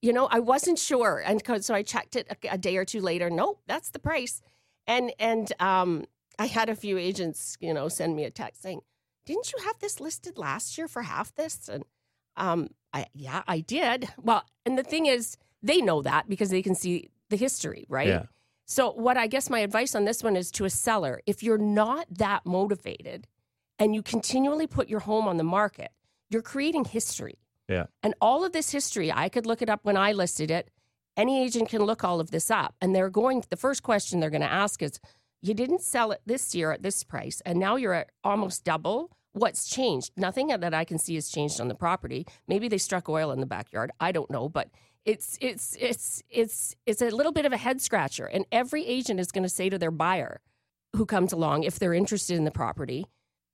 you 0.03 0.13
know, 0.13 0.27
I 0.31 0.41
wasn't 0.41 0.79
sure, 0.79 1.23
and 1.25 1.41
so 1.65 1.75
I 1.75 1.83
checked 1.83 2.17
it 2.17 2.27
a, 2.29 2.55
a, 2.55 2.59
day 2.59 2.77
or 2.77 2.85
two 2.85 3.01
later. 3.01 3.31
Nope, 3.31 3.63
that's 3.69 3.91
the 3.91 4.01
price. 4.01 4.43
And 4.87 5.13
and 5.21 5.51
um, 5.61 6.05
I 6.41 6.47
had 6.47 6.69
a 6.69 6.75
few 6.75 6.99
agents, 6.99 7.57
you 7.61 7.73
know, 7.73 7.89
send 7.89 8.17
me 8.17 8.25
a 8.25 8.31
text 8.31 8.63
saying, 8.63 8.81
"Didn't 9.25 9.53
you 9.53 9.65
have 9.65 9.79
this 9.79 10.01
listed 10.01 10.37
last 10.37 10.77
year 10.77 10.89
for 10.89 11.03
half 11.03 11.33
this?" 11.37 11.69
And 11.69 11.85
um, 12.37 12.71
I 12.93 13.07
yeah, 13.15 13.43
I 13.47 13.61
did. 13.61 14.09
Well, 14.21 14.45
and 14.67 14.77
the 14.77 14.83
thing 14.83 15.07
is, 15.07 15.37
they 15.63 15.81
know 15.81 16.03
that 16.03 16.29
because 16.29 16.51
they 16.51 16.63
can 16.63 16.75
see 16.75 17.09
the 17.31 17.37
history, 17.37 17.87
right? 17.89 18.09
Yeah. 18.09 18.25
So 18.67 18.91
what 18.91 19.17
I 19.17 19.29
guess 19.29 19.49
my 19.49 19.61
advice 19.61 19.95
on 19.95 20.05
this 20.05 20.25
one 20.25 20.37
is 20.37 20.51
to 20.53 20.65
a 20.65 20.71
seller: 20.71 21.21
if 21.27 21.45
you're 21.45 21.59
not 21.59 22.07
that 22.11 22.45
motivated, 22.45 23.29
and 23.83 23.95
you 23.95 24.03
continually 24.03 24.67
put 24.67 24.89
your 24.89 25.01
home 25.01 25.27
on 25.27 25.37
the 25.37 25.45
market, 25.45 25.91
you're 26.31 26.43
creating 26.43 26.85
history 26.85 27.39
yeah. 27.69 27.87
And 28.03 28.15
all 28.21 28.45
of 28.45 28.53
this 28.53 28.71
history, 28.71 29.13
I 29.13 29.29
could 29.29 29.47
look 29.47 29.63
it 29.63 29.71
up 29.71 29.81
when 29.83 29.97
I 29.97 30.13
listed 30.13 30.51
it. 30.51 30.71
Any 31.17 31.43
agent 31.43 31.69
can 31.69 31.83
look 31.83 32.05
all 32.05 32.21
of 32.21 32.31
this 32.31 32.51
up. 32.51 32.75
And 32.81 32.95
they're 32.95 33.11
going, 33.11 33.45
the 33.51 33.57
first 33.57 33.83
question 33.83 34.21
they're 34.21 34.31
going 34.31 34.43
to 34.43 34.53
ask 34.53 34.83
is, 34.83 34.99
you 35.41 35.55
didn't 35.55 35.81
sell 35.81 36.13
it 36.13 36.21
this 36.25 36.55
year 36.55 36.71
at 36.71 36.83
this 36.83 37.03
price, 37.03 37.43
and 37.45 37.59
now 37.59 37.75
you're 37.75 37.95
at 37.95 38.11
almost 38.23 38.63
double. 38.63 39.11
What's 39.33 39.69
changed? 39.69 40.13
Nothing 40.17 40.49
that 40.49 40.75
I 40.75 40.85
can 40.85 40.99
see 40.99 41.17
has 41.17 41.31
changed 41.31 41.61
on 41.61 41.67
the 41.69 41.75
property. 41.75 42.27
Maybe 42.47 42.69
they 42.69 42.79
struck 42.79 43.09
oil 43.09 43.33
in 43.33 43.41
the 43.41 43.47
backyard. 43.47 43.91
I 43.99 44.13
don't 44.13 44.31
know, 44.31 44.49
but 44.49 44.69
it's 45.05 45.39
it's 45.41 45.77
it's 45.81 46.23
it's 46.31 46.77
it's 46.87 47.03
a 47.03 47.11
little 47.11 47.33
bit 47.33 47.45
of 47.45 47.53
a 47.53 47.57
head 47.57 47.81
scratcher. 47.81 48.27
And 48.27 48.45
every 48.53 48.87
agent 48.87 49.19
is 49.19 49.33
going 49.33 49.43
to 49.43 49.49
say 49.49 49.69
to 49.69 49.79
their 49.79 49.91
buyer 49.91 50.41
who 50.95 51.07
comes 51.07 51.33
along, 51.33 51.65
if 51.65 51.79
they're 51.79 51.95
interested 51.95 52.37
in 52.37 52.45
the 52.45 52.53
property, 52.53 53.07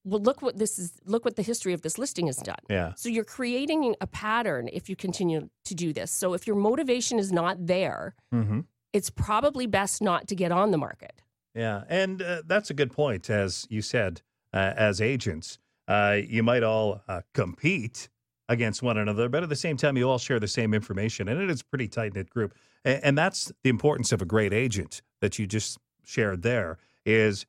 well 0.08 0.20
look 0.20 0.42
what 0.42 0.58
this 0.58 0.78
is 0.78 0.92
look 1.04 1.24
what 1.24 1.36
the 1.36 1.42
history 1.42 1.72
of 1.72 1.82
this 1.82 1.98
listing 1.98 2.26
has 2.26 2.36
done 2.36 2.56
yeah 2.68 2.92
so 2.96 3.08
you're 3.08 3.24
creating 3.24 3.94
a 4.00 4.06
pattern 4.06 4.68
if 4.72 4.88
you 4.88 4.96
continue 4.96 5.48
to 5.64 5.74
do 5.74 5.92
this 5.92 6.10
so 6.10 6.34
if 6.34 6.46
your 6.46 6.56
motivation 6.56 7.18
is 7.18 7.32
not 7.32 7.66
there 7.66 8.14
mm-hmm. 8.34 8.60
it's 8.92 9.10
probably 9.10 9.66
best 9.66 10.02
not 10.02 10.26
to 10.28 10.34
get 10.34 10.52
on 10.52 10.70
the 10.70 10.78
market 10.78 11.22
yeah 11.54 11.84
and 11.88 12.22
uh, 12.22 12.42
that's 12.46 12.70
a 12.70 12.74
good 12.74 12.92
point 12.92 13.28
as 13.30 13.66
you 13.70 13.82
said 13.82 14.22
uh, 14.52 14.72
as 14.76 15.00
agents 15.00 15.58
uh, 15.88 16.18
you 16.28 16.42
might 16.42 16.62
all 16.62 17.02
uh, 17.08 17.22
compete 17.32 18.08
against 18.48 18.82
one 18.82 18.96
another, 18.96 19.28
but 19.28 19.42
at 19.42 19.48
the 19.48 19.56
same 19.56 19.76
time, 19.76 19.96
you 19.96 20.08
all 20.08 20.18
share 20.18 20.40
the 20.40 20.48
same 20.48 20.72
information, 20.72 21.28
and 21.28 21.40
it 21.40 21.50
is 21.50 21.60
a 21.60 21.64
pretty 21.64 21.88
tight 21.88 22.14
knit 22.14 22.30
group. 22.30 22.54
And, 22.84 23.04
and 23.04 23.18
that's 23.18 23.52
the 23.62 23.70
importance 23.70 24.12
of 24.12 24.22
a 24.22 24.24
great 24.24 24.52
agent 24.52 25.02
that 25.20 25.38
you 25.38 25.46
just 25.46 25.78
shared. 26.04 26.42
There 26.42 26.78
is 27.04 27.46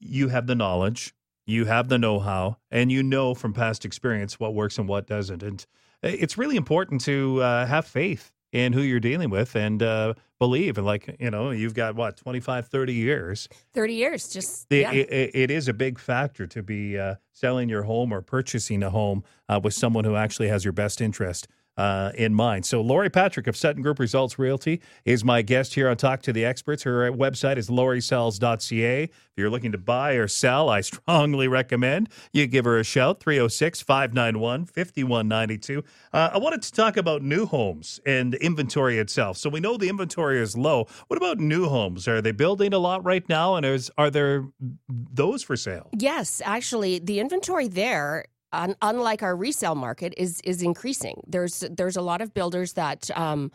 you 0.00 0.28
have 0.28 0.46
the 0.46 0.54
knowledge, 0.54 1.14
you 1.52 1.66
have 1.66 1.88
the 1.88 1.98
know 1.98 2.18
how, 2.18 2.56
and 2.70 2.90
you 2.90 3.02
know 3.02 3.34
from 3.34 3.52
past 3.52 3.84
experience 3.84 4.40
what 4.40 4.54
works 4.54 4.78
and 4.78 4.88
what 4.88 5.06
doesn't. 5.06 5.42
And 5.42 5.64
it's 6.02 6.36
really 6.36 6.56
important 6.56 7.00
to 7.02 7.42
uh, 7.42 7.66
have 7.66 7.86
faith 7.86 8.32
in 8.52 8.72
who 8.72 8.82
you're 8.82 9.00
dealing 9.00 9.30
with 9.30 9.54
and 9.56 9.82
uh, 9.82 10.14
believe. 10.38 10.76
And 10.76 10.86
like, 10.86 11.16
you 11.18 11.30
know, 11.30 11.50
you've 11.50 11.74
got 11.74 11.94
what, 11.96 12.16
25, 12.16 12.68
30 12.68 12.92
years. 12.92 13.48
30 13.72 13.94
years, 13.94 14.28
just. 14.28 14.66
Yeah. 14.70 14.92
it, 14.92 15.30
it 15.34 15.50
is 15.50 15.68
a 15.68 15.72
big 15.72 15.98
factor 15.98 16.46
to 16.46 16.62
be 16.62 16.98
uh, 16.98 17.14
selling 17.32 17.68
your 17.68 17.84
home 17.84 18.12
or 18.12 18.20
purchasing 18.20 18.82
a 18.82 18.90
home 18.90 19.24
uh, 19.48 19.60
with 19.62 19.74
someone 19.74 20.04
who 20.04 20.16
actually 20.16 20.48
has 20.48 20.64
your 20.64 20.72
best 20.72 21.00
interest 21.00 21.48
uh, 21.76 22.12
in 22.14 22.34
mind. 22.34 22.66
So, 22.66 22.80
Lori 22.80 23.08
Patrick 23.08 23.46
of 23.46 23.56
Sutton 23.56 23.82
Group 23.82 23.98
Results 23.98 24.38
Realty 24.38 24.80
is 25.04 25.24
my 25.24 25.42
guest 25.42 25.74
here 25.74 25.88
on 25.88 25.96
Talk 25.96 26.22
to 26.22 26.32
the 26.32 26.44
Experts. 26.44 26.82
Her 26.82 27.10
website 27.10 27.56
is 27.56 27.70
lorisells.ca. 27.70 29.02
If 29.04 29.10
you're 29.36 29.50
looking 29.50 29.72
to 29.72 29.78
buy 29.78 30.12
or 30.12 30.28
sell, 30.28 30.68
I 30.68 30.80
strongly 30.82 31.48
recommend 31.48 32.10
you 32.32 32.46
give 32.46 32.66
her 32.66 32.78
a 32.78 32.84
shout 32.84 33.20
306 33.20 33.80
591 33.80 34.66
5192. 34.66 35.82
Uh, 36.12 36.30
I 36.34 36.38
wanted 36.38 36.62
to 36.62 36.72
talk 36.72 36.96
about 36.96 37.22
new 37.22 37.46
homes 37.46 38.00
and 38.04 38.34
inventory 38.34 38.98
itself. 38.98 39.38
So, 39.38 39.48
we 39.48 39.60
know 39.60 39.76
the 39.76 39.88
inventory 39.88 40.40
is 40.40 40.56
low. 40.56 40.86
What 41.08 41.16
about 41.16 41.38
new 41.38 41.66
homes? 41.66 42.06
Are 42.06 42.20
they 42.20 42.32
building 42.32 42.74
a 42.74 42.78
lot 42.78 43.04
right 43.04 43.26
now? 43.28 43.56
And 43.56 43.64
is, 43.64 43.90
are 43.96 44.10
there 44.10 44.44
those 44.88 45.42
for 45.42 45.56
sale? 45.56 45.88
Yes, 45.98 46.42
actually, 46.44 46.98
the 46.98 47.18
inventory 47.20 47.68
there 47.68 48.26
un- 48.52 48.76
unlike 48.82 49.22
our 49.22 49.36
resale 49.36 49.74
market, 49.74 50.14
is 50.16 50.40
is 50.42 50.62
increasing. 50.62 51.22
There's 51.26 51.64
there's 51.70 51.96
a 51.96 52.02
lot 52.02 52.20
of 52.20 52.34
builders 52.34 52.74
that, 52.74 53.10
um, 53.16 53.50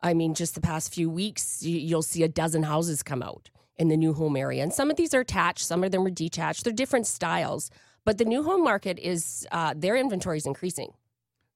I 0.00 0.14
mean, 0.14 0.34
just 0.34 0.54
the 0.54 0.60
past 0.60 0.92
few 0.92 1.10
weeks, 1.10 1.62
you, 1.62 1.78
you'll 1.78 2.02
see 2.02 2.22
a 2.22 2.28
dozen 2.28 2.62
houses 2.62 3.02
come 3.02 3.22
out 3.22 3.50
in 3.76 3.88
the 3.88 3.96
new 3.96 4.12
home 4.14 4.36
area, 4.36 4.62
and 4.62 4.72
some 4.72 4.90
of 4.90 4.96
these 4.96 5.14
are 5.14 5.20
attached, 5.20 5.64
some 5.64 5.84
of 5.84 5.90
them 5.92 6.06
are 6.06 6.10
detached. 6.10 6.64
They're 6.64 6.72
different 6.72 7.06
styles, 7.06 7.70
but 8.04 8.18
the 8.18 8.24
new 8.24 8.42
home 8.42 8.64
market 8.64 8.98
is 8.98 9.46
uh, 9.52 9.74
their 9.76 9.96
inventory 9.96 10.38
is 10.38 10.46
increasing. 10.46 10.92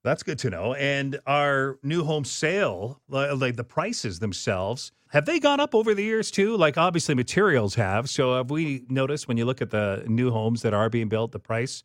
That's 0.02 0.22
good 0.22 0.38
to 0.40 0.50
know. 0.50 0.74
And 0.74 1.20
our 1.26 1.78
new 1.82 2.04
home 2.04 2.24
sale, 2.24 3.00
like 3.08 3.56
the 3.56 3.64
prices 3.64 4.18
themselves, 4.18 4.92
have 5.10 5.26
they 5.26 5.38
gone 5.38 5.60
up 5.60 5.74
over 5.74 5.94
the 5.94 6.02
years 6.02 6.30
too? 6.30 6.56
Like 6.56 6.78
obviously 6.78 7.14
materials 7.14 7.74
have. 7.74 8.08
So 8.08 8.36
have 8.36 8.50
we 8.50 8.84
noticed 8.88 9.28
when 9.28 9.36
you 9.36 9.44
look 9.44 9.60
at 9.60 9.70
the 9.70 10.04
new 10.06 10.30
homes 10.30 10.62
that 10.62 10.72
are 10.72 10.88
being 10.88 11.08
built, 11.08 11.32
the 11.32 11.38
price 11.38 11.82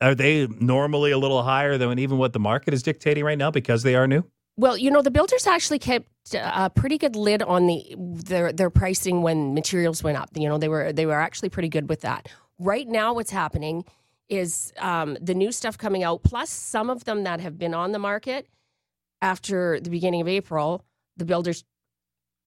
are 0.00 0.14
they 0.14 0.46
normally 0.46 1.10
a 1.10 1.18
little 1.18 1.42
higher 1.42 1.78
than 1.78 1.98
even 1.98 2.18
what 2.18 2.32
the 2.32 2.38
market 2.40 2.74
is 2.74 2.82
dictating 2.82 3.24
right 3.24 3.38
now 3.38 3.50
because 3.50 3.82
they 3.82 3.94
are 3.94 4.06
new? 4.06 4.24
Well, 4.56 4.76
you 4.76 4.90
know, 4.90 5.02
the 5.02 5.10
builders 5.10 5.46
actually 5.46 5.78
kept 5.78 6.08
a 6.34 6.68
pretty 6.68 6.98
good 6.98 7.14
lid 7.14 7.42
on 7.42 7.66
the 7.66 7.94
their 7.96 8.52
their 8.52 8.70
pricing 8.70 9.22
when 9.22 9.54
materials 9.54 10.02
went 10.02 10.18
up. 10.18 10.30
You 10.34 10.48
know, 10.48 10.58
they 10.58 10.68
were 10.68 10.92
they 10.92 11.06
were 11.06 11.20
actually 11.20 11.48
pretty 11.48 11.68
good 11.68 11.88
with 11.88 12.00
that. 12.00 12.28
Right 12.58 12.88
now, 12.88 13.14
what's 13.14 13.30
happening 13.30 13.84
is 14.28 14.72
um, 14.78 15.16
the 15.20 15.34
new 15.34 15.52
stuff 15.52 15.78
coming 15.78 16.02
out, 16.02 16.22
plus 16.22 16.50
some 16.50 16.90
of 16.90 17.04
them 17.04 17.22
that 17.24 17.40
have 17.40 17.56
been 17.56 17.72
on 17.72 17.92
the 17.92 17.98
market 17.98 18.48
after 19.22 19.80
the 19.80 19.90
beginning 19.90 20.20
of 20.20 20.28
April. 20.28 20.84
The 21.16 21.24
builders 21.24 21.64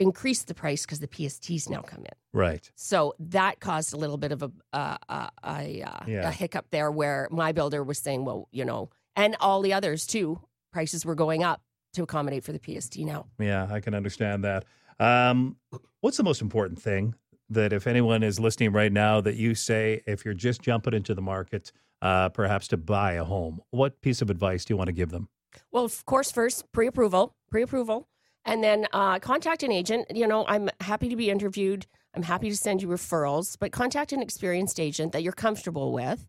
increase 0.02 0.44
the 0.44 0.54
price 0.54 0.86
because 0.86 1.00
the 1.00 1.08
PSTs 1.08 1.70
now 1.70 1.82
come 1.82 2.00
in. 2.00 2.14
Right. 2.34 2.70
So 2.76 3.14
that 3.20 3.60
caused 3.60 3.94
a 3.94 3.98
little 3.98 4.18
bit 4.18 4.32
of 4.32 4.44
a 4.44 4.52
a, 4.74 4.78
a, 5.10 5.32
a, 5.44 5.84
uh, 5.84 6.04
yeah. 6.08 6.28
a, 6.28 6.32
hiccup 6.32 6.68
there, 6.72 6.92
where 6.92 7.28
my 7.32 7.52
builder 7.52 7.84
was 7.84 8.00
saying, 8.00 8.26
"Well, 8.26 8.48
you 8.52 8.66
know," 8.66 8.90
and 9.16 9.36
all 9.40 9.62
the 9.62 9.74
others 9.74 10.06
too, 10.06 10.42
prices 10.72 11.06
were 11.06 11.16
going 11.16 11.44
up 11.44 11.62
to 11.94 12.04
accommodate 12.04 12.44
for 12.44 12.52
the 12.54 12.60
PST 12.60 13.00
now. 13.00 13.28
Yeah, 13.40 13.68
I 13.70 13.80
can 13.80 13.94
understand 13.94 14.44
that. 14.44 14.66
Um, 15.00 15.58
what's 16.02 16.18
the 16.18 16.24
most 16.24 16.42
important 16.42 16.82
thing 16.82 17.16
that 17.50 17.74
if 17.74 17.86
anyone 17.86 18.24
is 18.24 18.40
listening 18.40 18.72
right 18.72 18.92
now, 18.92 19.20
that 19.22 19.36
you 19.36 19.56
say 19.56 20.02
if 20.08 20.24
you're 20.24 20.34
just 20.34 20.62
jumping 20.62 20.94
into 20.94 21.14
the 21.14 21.22
market, 21.22 21.72
uh, 22.02 22.30
perhaps 22.30 22.68
to 22.70 22.78
buy 22.78 23.14
a 23.14 23.24
home, 23.24 23.60
what 23.72 24.02
piece 24.02 24.22
of 24.22 24.30
advice 24.30 24.64
do 24.64 24.74
you 24.74 24.78
want 24.78 24.88
to 24.88 24.94
give 24.94 25.10
them? 25.10 25.28
Well, 25.72 25.84
of 25.84 26.06
course, 26.06 26.32
first 26.32 26.72
pre-approval, 26.72 27.36
pre-approval 27.50 28.08
and 28.46 28.64
then 28.64 28.88
uh, 28.94 29.20
contact 29.20 29.64
an 29.64 29.72
agent. 29.72 30.08
You 30.14 30.28
know, 30.28 30.46
I'm 30.48 30.70
happy 30.80 31.10
to 31.10 31.16
be 31.16 31.30
interviewed. 31.30 31.86
I'm 32.14 32.24
happy 32.24 32.50
to 32.50 32.58
send 32.58 32.82
you 32.82 32.88
referrals, 32.88 33.58
but 33.60 33.72
contact 33.72 34.12
an 34.12 34.22
experienced 34.22 34.80
agent 34.80 35.14
that 35.14 35.24
you're 35.24 35.34
comfortable 35.34 35.94
with 35.94 36.28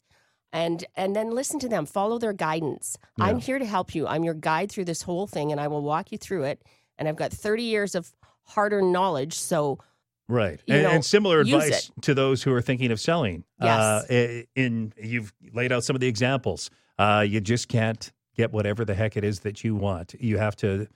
and 0.53 0.85
and 0.97 1.17
then 1.17 1.31
listen 1.31 1.59
to 1.61 1.69
them. 1.69 1.87
Follow 1.87 2.19
their 2.19 2.33
guidance. 2.33 2.97
Yeah. 3.19 3.27
i'm 3.27 3.39
here 3.39 3.59
to 3.59 3.65
help 3.65 3.95
you. 3.95 4.07
I'm 4.07 4.25
your 4.25 4.35
guide 4.35 4.71
through 4.71 4.85
this 4.85 5.03
whole 5.03 5.27
thing 5.27 5.51
and 5.51 5.61
i 5.61 5.69
will 5.69 5.83
walk 5.83 6.13
you 6.13 6.19
through 6.19 6.45
it. 6.45 6.63
And 6.99 7.09
i've 7.09 7.17
got 7.17 7.33
30 7.33 7.63
years 7.65 7.95
of 7.95 8.13
hard-earned 8.45 8.93
knowledge 8.93 9.35
so 9.35 9.79
right. 10.29 10.61
and, 10.69 10.83
know, 10.83 10.91
and, 10.91 11.05
similar 11.05 11.41
advice 11.41 11.91
to 12.03 12.13
those 12.13 12.43
who 12.43 12.53
are 12.53 12.61
thinking 12.61 12.91
of 12.91 13.01
selling. 13.01 13.45
Yes. 13.61 14.11
Uh, 14.11 14.43
in 14.55 14.93
you've 15.01 15.33
laid 15.53 15.73
out 15.73 15.85
some 15.85 15.97
of 15.97 16.01
the 16.01 16.09
examples. 16.09 16.71
Uh, 16.99 17.25
you 17.27 17.41
just 17.41 17.69
can't 17.69 18.13
get 18.37 18.53
whatever 18.53 18.85
the 18.85 18.95
heck 18.95 19.17
it 19.17 19.25
is 19.25 19.41
that 19.41 19.65
you 19.65 19.75
want. 19.75 20.15
You 20.19 20.39
have 20.39 20.57
to 20.57 20.87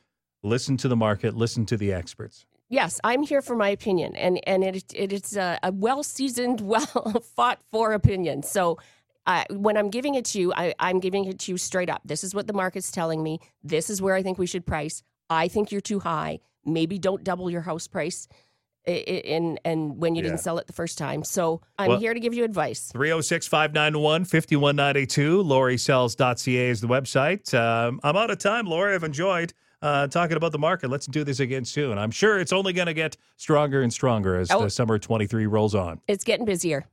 listen 0.42 0.76
to 0.78 0.88
the 0.88 0.96
market, 0.96 1.36
listen 1.36 1.66
to 1.66 1.76
the 1.76 1.92
experts. 1.92 2.46
Yes, 2.68 3.00
I'm 3.04 3.22
here 3.22 3.42
for 3.42 3.54
my 3.54 3.68
opinion, 3.68 4.16
and 4.16 4.40
and 4.46 4.64
it, 4.64 4.92
it 4.92 5.12
it's 5.12 5.36
a, 5.36 5.58
a 5.62 5.72
well 5.72 6.02
seasoned, 6.02 6.60
well 6.72 7.22
fought 7.34 7.60
for 7.70 7.92
opinion. 7.92 8.42
So. 8.42 8.78
Uh, 9.28 9.42
when 9.50 9.76
I'm 9.76 9.90
giving 9.90 10.14
it 10.14 10.24
to 10.26 10.38
you, 10.40 10.54
I, 10.54 10.72
I'm 10.78 11.00
giving 11.00 11.24
it 11.24 11.40
to 11.40 11.50
you 11.50 11.58
straight 11.58 11.90
up. 11.90 12.00
This 12.04 12.22
is 12.22 12.32
what 12.32 12.46
the 12.46 12.52
market's 12.52 12.92
telling 12.92 13.24
me. 13.24 13.40
This 13.60 13.90
is 13.90 14.00
where 14.00 14.14
I 14.14 14.22
think 14.22 14.38
we 14.38 14.46
should 14.46 14.64
price. 14.64 15.02
I 15.28 15.48
think 15.48 15.72
you're 15.72 15.80
too 15.80 15.98
high. 15.98 16.38
Maybe 16.64 16.96
don't 16.96 17.24
double 17.24 17.50
your 17.50 17.62
house 17.62 17.88
price 17.88 18.28
in 18.86 19.58
and 19.64 19.98
when 19.98 20.14
you 20.14 20.22
yeah. 20.22 20.28
didn't 20.28 20.40
sell 20.40 20.58
it 20.58 20.66
the 20.66 20.72
first 20.72 20.96
time. 20.96 21.24
So 21.24 21.60
I'm 21.78 21.88
well, 21.90 21.98
here 21.98 22.14
to 22.14 22.20
give 22.20 22.34
you 22.34 22.44
advice. 22.44 22.90
306 22.92 23.48
591 23.48 24.24
5192. 24.24 25.42
LoriSells.ca 25.42 26.70
is 26.70 26.80
the 26.80 26.88
website. 26.88 27.52
Um, 27.52 28.00
I'm 28.02 28.16
out 28.16 28.30
of 28.30 28.38
time, 28.38 28.66
Lori. 28.66 28.94
I've 28.94 29.04
enjoyed 29.04 29.52
uh, 29.86 30.08
talking 30.08 30.36
about 30.36 30.50
the 30.50 30.58
market. 30.58 30.90
Let's 30.90 31.06
do 31.06 31.22
this 31.22 31.38
again 31.38 31.64
soon. 31.64 31.96
I'm 31.96 32.10
sure 32.10 32.40
it's 32.40 32.52
only 32.52 32.72
going 32.72 32.86
to 32.86 32.94
get 32.94 33.16
stronger 33.36 33.82
and 33.82 33.92
stronger 33.92 34.36
as 34.36 34.50
oh. 34.50 34.64
the 34.64 34.70
summer 34.70 34.98
23 34.98 35.46
rolls 35.46 35.76
on. 35.76 36.00
It's 36.08 36.24
getting 36.24 36.44
busier. 36.44 36.84